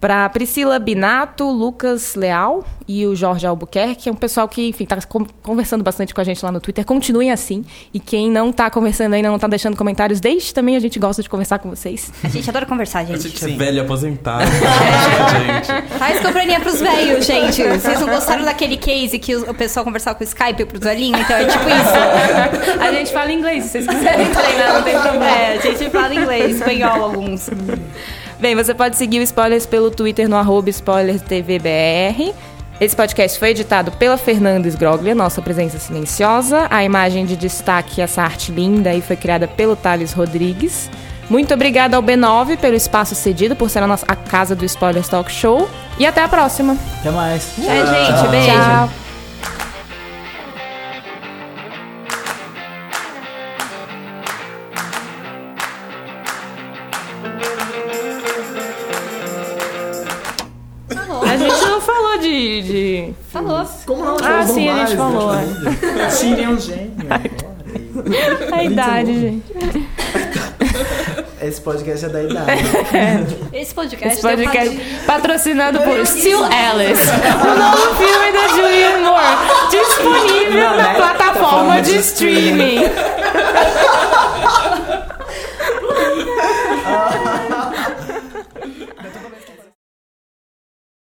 [0.06, 4.86] Para Priscila Binato, Lucas Leal e o Jorge Albuquerque, que é um pessoal que, enfim,
[4.86, 6.86] tá con- conversando bastante com a gente lá no Twitter.
[6.86, 7.66] Continuem assim.
[7.92, 10.76] E quem não tá conversando ainda, não tá deixando comentários, deixe também.
[10.76, 12.14] A gente gosta de conversar com vocês.
[12.24, 13.30] A gente adora conversar, A gente.
[13.30, 14.46] gente é velho aposentado.
[14.46, 15.88] gente.
[15.98, 17.64] Faz companhia pros velhos, gente.
[17.64, 21.20] Vocês não gostaram daquele case que o pessoal conversava com o Skype pros velhinhos?
[21.22, 22.80] Então é tipo isso.
[22.80, 25.26] A gente fala inglês, se vocês quiserem treinar, não tem problema.
[25.26, 27.50] É, a gente fala inglês, espanhol alguns.
[28.40, 32.34] Bem, você pode seguir o Spoilers pelo Twitter no arroba SpoilersTVBR.
[32.80, 36.68] Esse podcast foi editado pela Fernanda Sgroglia, nossa presença silenciosa.
[36.70, 40.90] A imagem de destaque, essa arte linda, aí foi criada pelo Thales Rodrigues.
[41.30, 45.08] Muito obrigada ao B9 pelo espaço cedido, por ser a, nossa, a casa do Spoilers
[45.08, 45.70] Talk Show.
[45.98, 46.78] E até a próxima.
[47.00, 47.58] Até mais.
[47.60, 48.48] É, gente, beijo.
[48.48, 49.05] Tchau.
[62.62, 63.08] De.
[63.08, 63.14] de...
[63.32, 63.66] Falou.
[63.86, 64.18] Como não?
[64.24, 65.32] Ah, sim, a gente falou.
[65.34, 66.10] é.
[66.10, 66.94] Siri é um gênio.
[68.52, 69.54] A idade, gente.
[71.42, 72.64] Esse podcast é da idade.
[73.54, 74.76] Esse podcast, Esse podcast
[75.06, 80.94] pra- patrocinado por Still Alice, o novo filme da Julianne Moore, disponível Não, na né?
[80.96, 82.80] plataforma de streaming.